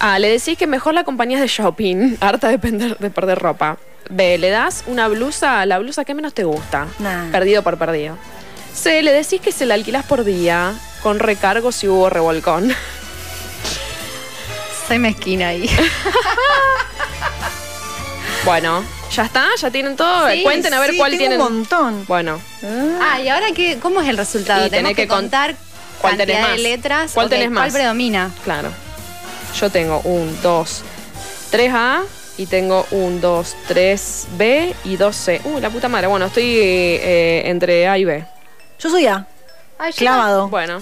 A, 0.00 0.18
le 0.18 0.28
decís 0.30 0.56
que 0.56 0.66
mejor 0.66 0.94
la 0.94 1.00
acompañas 1.02 1.40
de 1.42 1.48
shopping, 1.48 2.16
harta 2.20 2.48
de, 2.48 2.58
pender- 2.58 2.96
de 2.96 3.10
perder 3.10 3.38
ropa. 3.38 3.76
B, 4.10 4.38
le 4.38 4.50
das 4.50 4.84
una 4.86 5.08
blusa, 5.08 5.64
la 5.66 5.78
blusa 5.78 6.04
que 6.04 6.14
menos 6.14 6.34
te 6.34 6.44
gusta. 6.44 6.86
Nah. 6.98 7.30
Perdido 7.30 7.62
por 7.62 7.78
perdido. 7.78 8.16
C, 8.74 9.02
le 9.02 9.12
decís 9.12 9.40
que 9.40 9.52
se 9.52 9.66
la 9.66 9.74
alquilás 9.74 10.04
por 10.04 10.24
día, 10.24 10.74
con 11.02 11.18
recargo 11.18 11.72
si 11.72 11.88
hubo 11.88 12.10
revolcón. 12.10 12.72
Soy 14.88 14.98
mezquina 14.98 15.48
ahí. 15.48 15.68
Bueno, 18.44 18.84
ya 19.10 19.24
está, 19.24 19.46
ya 19.58 19.70
tienen 19.70 19.96
todo. 19.96 20.28
Sí, 20.28 20.42
Cuenten 20.42 20.74
a 20.74 20.80
ver 20.80 20.90
Sí, 20.90 20.98
cuál 20.98 21.12
tengo 21.12 21.18
tienen. 21.20 21.40
un 21.40 21.52
montón. 21.60 22.04
Bueno, 22.06 22.38
Ah, 23.00 23.18
y 23.20 23.28
ahora 23.30 23.46
qué, 23.54 23.78
¿cómo 23.80 24.02
es 24.02 24.08
el 24.08 24.18
resultado? 24.18 24.66
Y 24.66 24.70
Tenemos 24.70 24.88
tenés 24.90 24.96
que, 24.96 25.02
que 25.04 25.08
con- 25.08 25.20
contar 25.20 25.56
¿cuál 25.98 26.18
tenés 26.18 26.46
de 26.48 26.58
letras. 26.58 27.12
¿Cuál 27.14 27.30
tenés 27.30 27.50
más? 27.50 27.70
¿Cuál 27.70 27.72
predomina? 27.72 28.30
claro. 28.44 28.68
Yo 29.58 29.70
tengo 29.70 30.00
un, 30.00 30.36
dos, 30.42 30.82
tres 31.50 31.72
A 31.72 32.02
y 32.36 32.46
tengo 32.46 32.86
un, 32.90 33.20
dos, 33.20 33.54
tres 33.68 34.26
B 34.36 34.74
y 34.84 34.96
dos 34.96 35.16
C. 35.16 35.40
Uh, 35.44 35.60
la 35.60 35.70
puta 35.70 35.88
madre. 35.88 36.06
Bueno, 36.08 36.26
estoy 36.26 36.56
eh, 36.58 37.42
entre 37.46 37.86
A 37.88 37.96
y 37.98 38.04
B. 38.04 38.24
Yo 38.78 38.90
soy 38.90 39.06
A. 39.06 39.26
Ay, 39.78 39.92
yo 39.92 39.98
Clavado. 39.98 40.48
Bueno, 40.48 40.78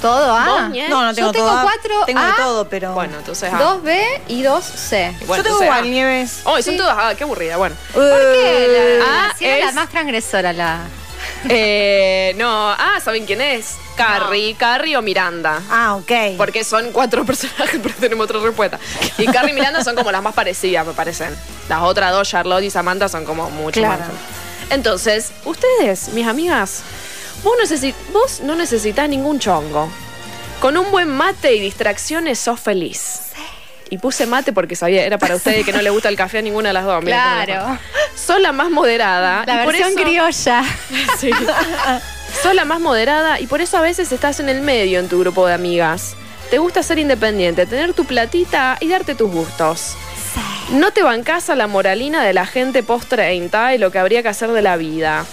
¿Todo 0.00 0.34
A? 0.34 0.68
No, 0.88 1.02
no 1.04 1.14
tengo 1.14 1.28
Yo 1.28 1.32
tengo 1.32 1.46
todo 1.46 1.58
A. 1.58 1.62
cuatro 1.62 1.94
Tengo 2.06 2.20
de 2.20 2.26
A, 2.26 2.34
todo, 2.36 2.68
pero. 2.68 2.92
bueno, 2.92 3.18
entonces 3.18 3.52
A. 3.52 3.58
2B 3.60 4.02
y 4.26 4.42
2C. 4.42 5.14
Y 5.20 5.24
bueno, 5.26 5.44
Yo 5.44 5.44
tengo 5.44 5.56
entonces 5.56 5.60
A. 5.60 5.64
igual, 5.64 5.90
Nieves. 5.92 6.40
Oh, 6.44 6.58
y 6.58 6.62
son 6.64 6.72
Sí. 6.74 6.78
todas 6.78 6.98
A, 6.98 7.14
qué 7.14 7.22
aburrida. 7.22 7.56
Bueno. 7.56 7.76
¿Por 7.94 8.02
qué? 8.02 8.98
La, 8.98 9.04
Ah, 9.04 9.28
la- 9.28 9.36
si 9.36 9.44
era 9.44 9.58
la 9.64 9.68
es- 9.70 9.74
más 9.76 9.88
transgresora 9.90 10.52
la. 10.52 10.80
Eh, 11.48 12.34
no, 12.36 12.70
ah, 12.70 12.98
¿saben 13.02 13.26
quién 13.26 13.40
es? 13.40 13.76
Carrie, 13.96 14.54
Carrie 14.54 14.96
o 14.96 15.02
Miranda. 15.02 15.60
Ah, 15.70 15.96
ok. 15.96 16.36
Porque 16.36 16.62
son 16.64 16.92
cuatro 16.92 17.24
personajes, 17.26 17.80
pero 17.82 17.94
tenemos 17.96 18.24
otra 18.24 18.38
respuesta. 18.40 18.78
Y 19.18 19.26
Carrie 19.26 19.50
y 19.50 19.54
Miranda 19.54 19.82
son 19.82 19.96
como 19.96 20.12
las 20.12 20.22
más 20.22 20.34
parecidas, 20.34 20.86
me 20.86 20.92
parecen. 20.92 21.34
Las 21.68 21.82
otras 21.82 22.12
dos, 22.12 22.28
Charlotte 22.28 22.62
y 22.64 22.70
Samantha, 22.70 23.08
son 23.08 23.24
como 23.24 23.50
mucho 23.50 23.80
Claro. 23.80 23.98
más. 24.00 24.08
Entonces, 24.70 25.32
ustedes, 25.44 26.08
mis 26.10 26.26
amigas, 26.26 26.82
vos, 27.42 27.54
necesi- 27.62 27.94
vos 28.12 28.40
no 28.40 28.54
necesitas 28.54 29.08
ningún 29.08 29.38
chongo. 29.40 29.88
Con 30.60 30.76
un 30.76 30.90
buen 30.92 31.08
mate 31.08 31.54
y 31.54 31.60
distracciones 31.60 32.38
sos 32.38 32.60
feliz. 32.60 33.18
Y 33.92 33.98
puse 33.98 34.24
mate 34.24 34.54
porque 34.54 34.74
sabía, 34.74 35.04
era 35.04 35.18
para 35.18 35.36
ustedes 35.36 35.66
que 35.66 35.72
no 35.74 35.82
le 35.82 35.90
gusta 35.90 36.08
el 36.08 36.16
café 36.16 36.38
a 36.38 36.42
ninguna 36.42 36.70
de 36.70 36.72
las 36.72 36.86
dos. 36.86 37.04
Claro. 37.04 37.78
Sos 38.16 38.40
la 38.40 38.50
más 38.50 38.70
moderada. 38.70 39.44
La 39.46 39.56
y 39.56 39.64
por 39.66 39.74
versión 39.74 39.90
eso- 39.90 40.02
criolla. 40.02 40.64
Sí. 41.18 41.30
Sos 42.42 42.54
la 42.54 42.64
más 42.64 42.80
moderada 42.80 43.38
y 43.38 43.46
por 43.46 43.60
eso 43.60 43.76
a 43.76 43.82
veces 43.82 44.10
estás 44.10 44.40
en 44.40 44.48
el 44.48 44.62
medio 44.62 44.98
en 44.98 45.10
tu 45.10 45.20
grupo 45.20 45.46
de 45.46 45.52
amigas. 45.52 46.16
Te 46.50 46.56
gusta 46.56 46.82
ser 46.82 46.98
independiente, 47.00 47.66
tener 47.66 47.92
tu 47.92 48.06
platita 48.06 48.78
y 48.80 48.88
darte 48.88 49.14
tus 49.14 49.30
gustos. 49.30 49.94
No 50.70 50.90
te 50.92 51.02
bancás 51.02 51.50
a 51.50 51.54
la 51.54 51.66
moralina 51.66 52.24
de 52.24 52.32
la 52.32 52.46
gente 52.46 52.82
post 52.82 53.10
30 53.10 53.74
y 53.74 53.78
lo 53.78 53.90
que 53.90 53.98
habría 53.98 54.22
que 54.22 54.28
hacer 54.28 54.52
de 54.52 54.62
la 54.62 54.78
vida. 54.78 55.26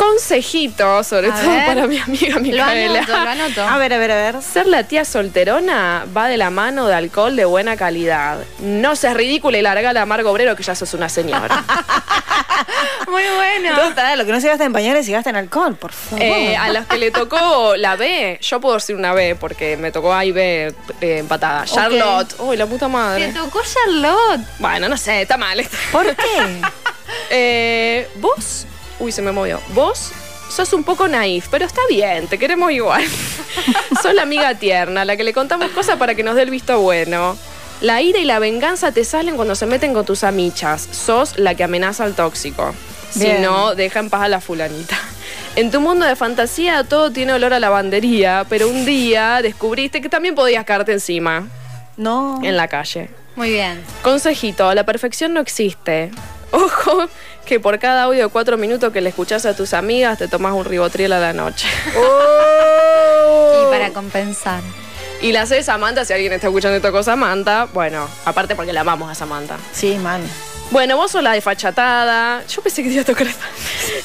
Consejito, 0.00 1.04
sobre 1.04 1.30
A 1.30 1.34
todo 1.34 1.50
ver. 1.50 1.66
para 1.66 1.86
mi 1.86 1.98
amiga 1.98 2.36
Lo 2.36 2.40
Micaela. 2.40 2.98
anoto, 3.00 3.12
lo 3.12 3.28
anoto. 3.30 3.62
A 3.62 3.76
ver, 3.76 3.92
a 3.92 3.98
ver, 3.98 4.10
a 4.12 4.16
ver. 4.16 4.42
Ser 4.42 4.66
la 4.66 4.84
tía 4.84 5.04
solterona 5.04 6.06
va 6.16 6.26
de 6.28 6.38
la 6.38 6.48
mano 6.48 6.86
de 6.86 6.94
alcohol 6.94 7.36
de 7.36 7.44
buena 7.44 7.76
calidad. 7.76 8.38
No 8.60 8.96
seas 8.96 9.14
ridícula 9.14 9.58
y 9.58 9.62
larga 9.62 9.92
la 9.92 10.02
amargo 10.02 10.30
obrero 10.30 10.56
que 10.56 10.62
ya 10.62 10.74
sos 10.74 10.94
una 10.94 11.10
señora. 11.10 11.64
Muy 13.08 13.22
bueno. 13.36 13.76
Total, 13.76 14.18
lo 14.18 14.24
que 14.24 14.32
no 14.32 14.40
se 14.40 14.48
gasta 14.48 14.64
en 14.64 14.72
pañales 14.72 15.04
se 15.04 15.12
gasta 15.12 15.28
en 15.30 15.36
alcohol, 15.36 15.76
por 15.76 15.92
favor. 15.92 16.22
Eh, 16.24 16.56
a 16.56 16.70
los 16.70 16.86
que 16.86 16.96
le 16.96 17.10
tocó 17.10 17.76
la 17.76 17.96
B, 17.96 18.38
yo 18.40 18.60
puedo 18.60 18.76
decir 18.76 18.96
una 18.96 19.12
B 19.12 19.36
porque 19.36 19.76
me 19.76 19.92
tocó 19.92 20.14
A 20.14 20.24
y 20.24 20.32
B 20.32 20.74
eh, 21.02 21.18
empatada. 21.18 21.66
Charlotte, 21.66 22.34
uy, 22.38 22.56
la 22.56 22.66
puta 22.66 22.86
Te 22.86 22.92
madre. 22.92 23.32
tocó 23.32 23.60
Charlotte. 23.62 24.40
Bueno, 24.58 24.88
no 24.88 24.96
sé, 24.96 25.22
está 25.22 25.36
mal. 25.36 25.62
¿Por 25.92 26.06
qué? 26.16 26.60
Eh, 27.28 28.08
vos, 28.16 28.66
uy, 29.00 29.12
se 29.12 29.22
me 29.22 29.32
movió. 29.32 29.60
Vos 29.74 30.12
sos 30.48 30.72
un 30.72 30.82
poco 30.84 31.08
naif, 31.08 31.48
pero 31.50 31.64
está 31.64 31.80
bien, 31.88 32.26
te 32.28 32.38
queremos 32.38 32.70
igual. 32.72 33.02
sos 34.02 34.14
la 34.14 34.22
amiga 34.22 34.54
tierna, 34.54 35.04
la 35.04 35.16
que 35.16 35.24
le 35.24 35.32
contamos 35.32 35.70
cosas 35.70 35.96
para 35.96 36.14
que 36.14 36.22
nos 36.22 36.34
dé 36.36 36.42
el 36.42 36.50
visto 36.50 36.78
bueno. 36.80 37.36
La 37.80 38.02
ira 38.02 38.18
y 38.18 38.24
la 38.24 38.38
venganza 38.38 38.92
te 38.92 39.04
salen 39.04 39.36
cuando 39.36 39.54
se 39.54 39.64
meten 39.66 39.94
con 39.94 40.04
tus 40.04 40.22
amichas. 40.24 40.86
Sos 40.92 41.38
la 41.38 41.54
que 41.54 41.64
amenaza 41.64 42.04
al 42.04 42.14
tóxico. 42.14 42.74
Si 43.10 43.32
no, 43.40 43.74
deja 43.74 44.00
en 44.00 44.10
paz 44.10 44.22
a 44.22 44.28
la 44.28 44.40
fulanita. 44.40 44.96
En 45.56 45.70
tu 45.70 45.80
mundo 45.80 46.04
de 46.06 46.14
fantasía 46.14 46.84
todo 46.84 47.10
tiene 47.10 47.32
olor 47.32 47.52
a 47.54 47.58
lavandería, 47.58 48.44
pero 48.48 48.68
un 48.68 48.84
día 48.84 49.40
descubriste 49.42 50.00
que 50.00 50.08
también 50.08 50.34
podías 50.36 50.64
caerte 50.64 50.92
encima 50.92 51.48
No. 51.96 52.38
en 52.42 52.56
la 52.56 52.68
calle. 52.68 53.08
Muy 53.34 53.50
bien. 53.50 53.82
Consejito, 54.02 54.72
la 54.74 54.84
perfección 54.84 55.32
no 55.32 55.40
existe. 55.40 56.10
Ojo, 56.52 57.08
que 57.44 57.60
por 57.60 57.78
cada 57.78 58.04
audio 58.04 58.24
de 58.24 58.28
cuatro 58.28 58.56
minutos 58.56 58.92
que 58.92 59.00
le 59.00 59.10
escuchás 59.10 59.46
a 59.46 59.54
tus 59.54 59.72
amigas 59.74 60.18
te 60.18 60.28
tomas 60.28 60.52
un 60.52 60.64
ribotriel 60.64 61.12
a 61.12 61.20
la 61.20 61.32
noche. 61.32 61.66
Oh. 61.96 63.66
Y 63.66 63.70
para 63.70 63.90
compensar. 63.90 64.60
Y 65.22 65.32
la 65.32 65.46
C, 65.46 65.62
Samantha, 65.62 66.04
si 66.04 66.12
alguien 66.12 66.32
está 66.32 66.46
escuchando 66.46 66.76
esto 66.76 66.90
con 66.92 67.04
Samantha, 67.04 67.66
bueno, 67.72 68.08
aparte 68.24 68.56
porque 68.56 68.72
la 68.72 68.80
amamos 68.80 69.10
a 69.10 69.14
Samantha. 69.14 69.58
Sí, 69.72 69.96
mal. 69.96 70.22
Bueno, 70.70 70.96
vos 70.96 71.10
sos 71.10 71.22
la 71.22 71.32
desfachatada. 71.32 72.42
Yo 72.46 72.62
pensé 72.62 72.82
que 72.82 72.88
te 72.88 72.94
iba 72.94 73.02
a 73.02 73.06
tocar 73.06 73.26
esta. 73.26 73.44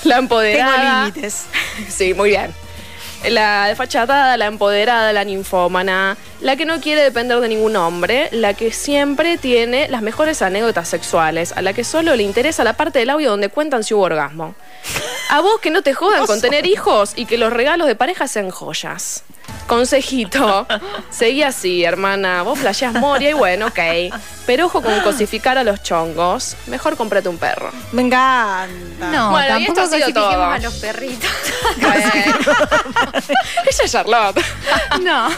La 0.03 0.15
Tengo 0.15 0.19
empoderada. 0.19 1.05
límites. 1.05 1.45
Sí, 1.89 2.13
muy 2.13 2.29
bien. 2.29 2.53
La 3.29 3.67
desfachatada, 3.67 4.37
la 4.37 4.45
empoderada, 4.45 5.11
la 5.11 5.23
ninfómana, 5.23 6.17
la 6.41 6.55
que 6.55 6.65
no 6.65 6.79
quiere 6.79 7.01
depender 7.01 7.39
de 7.39 7.47
ningún 7.47 7.75
hombre, 7.75 8.29
la 8.31 8.53
que 8.53 8.71
siempre 8.71 9.37
tiene 9.37 9.87
las 9.89 10.01
mejores 10.01 10.41
anécdotas 10.41 10.87
sexuales, 10.87 11.51
a 11.53 11.61
la 11.61 11.73
que 11.73 11.83
solo 11.83 12.15
le 12.15 12.23
interesa 12.23 12.63
la 12.63 12.73
parte 12.73 12.99
del 12.99 13.09
audio 13.09 13.31
donde 13.31 13.49
cuentan 13.49 13.83
si 13.83 13.93
hubo 13.93 14.03
orgasmo. 14.03 14.55
A 15.29 15.41
vos 15.41 15.59
que 15.59 15.71
no 15.71 15.81
te 15.81 15.93
jodan 15.93 16.25
con 16.27 16.39
tener 16.39 16.67
hijos 16.67 17.13
y 17.15 17.25
que 17.25 17.37
los 17.37 17.51
regalos 17.51 17.87
de 17.87 17.95
pareja 17.95 18.27
sean 18.27 18.51
joyas. 18.51 19.23
Consejito, 19.67 20.67
seguí 21.09 21.41
así, 21.43 21.83
hermana. 21.83 22.43
Vos 22.43 22.59
flasheás 22.59 22.93
Moria 22.93 23.31
y 23.31 23.33
bueno, 23.33 23.67
ok. 23.67 23.79
Pero 24.45 24.67
ojo 24.67 24.81
con 24.83 24.99
cosificar 25.01 25.57
a 25.57 25.63
los 25.63 25.81
chongos. 25.81 26.55
Mejor 26.67 26.95
cómprate 26.95 27.29
un 27.29 27.37
perro. 27.39 27.71
Me 27.91 28.03
encanta. 28.03 28.67
No, 29.11 29.31
Bueno, 29.31 29.57
y 29.59 29.63
esto 29.63 29.73
tampoco 29.73 29.95
ha 29.95 29.97
sido 29.97 30.13
cosifiquemos 30.13 30.33
todo. 30.35 30.45
a 30.51 30.59
los 30.59 30.73
perritos. 30.75 31.29
Bueno. 31.81 32.11
Ella 33.65 33.83
es 33.83 33.91
Charlotte. 33.91 34.39
no. 35.01 35.29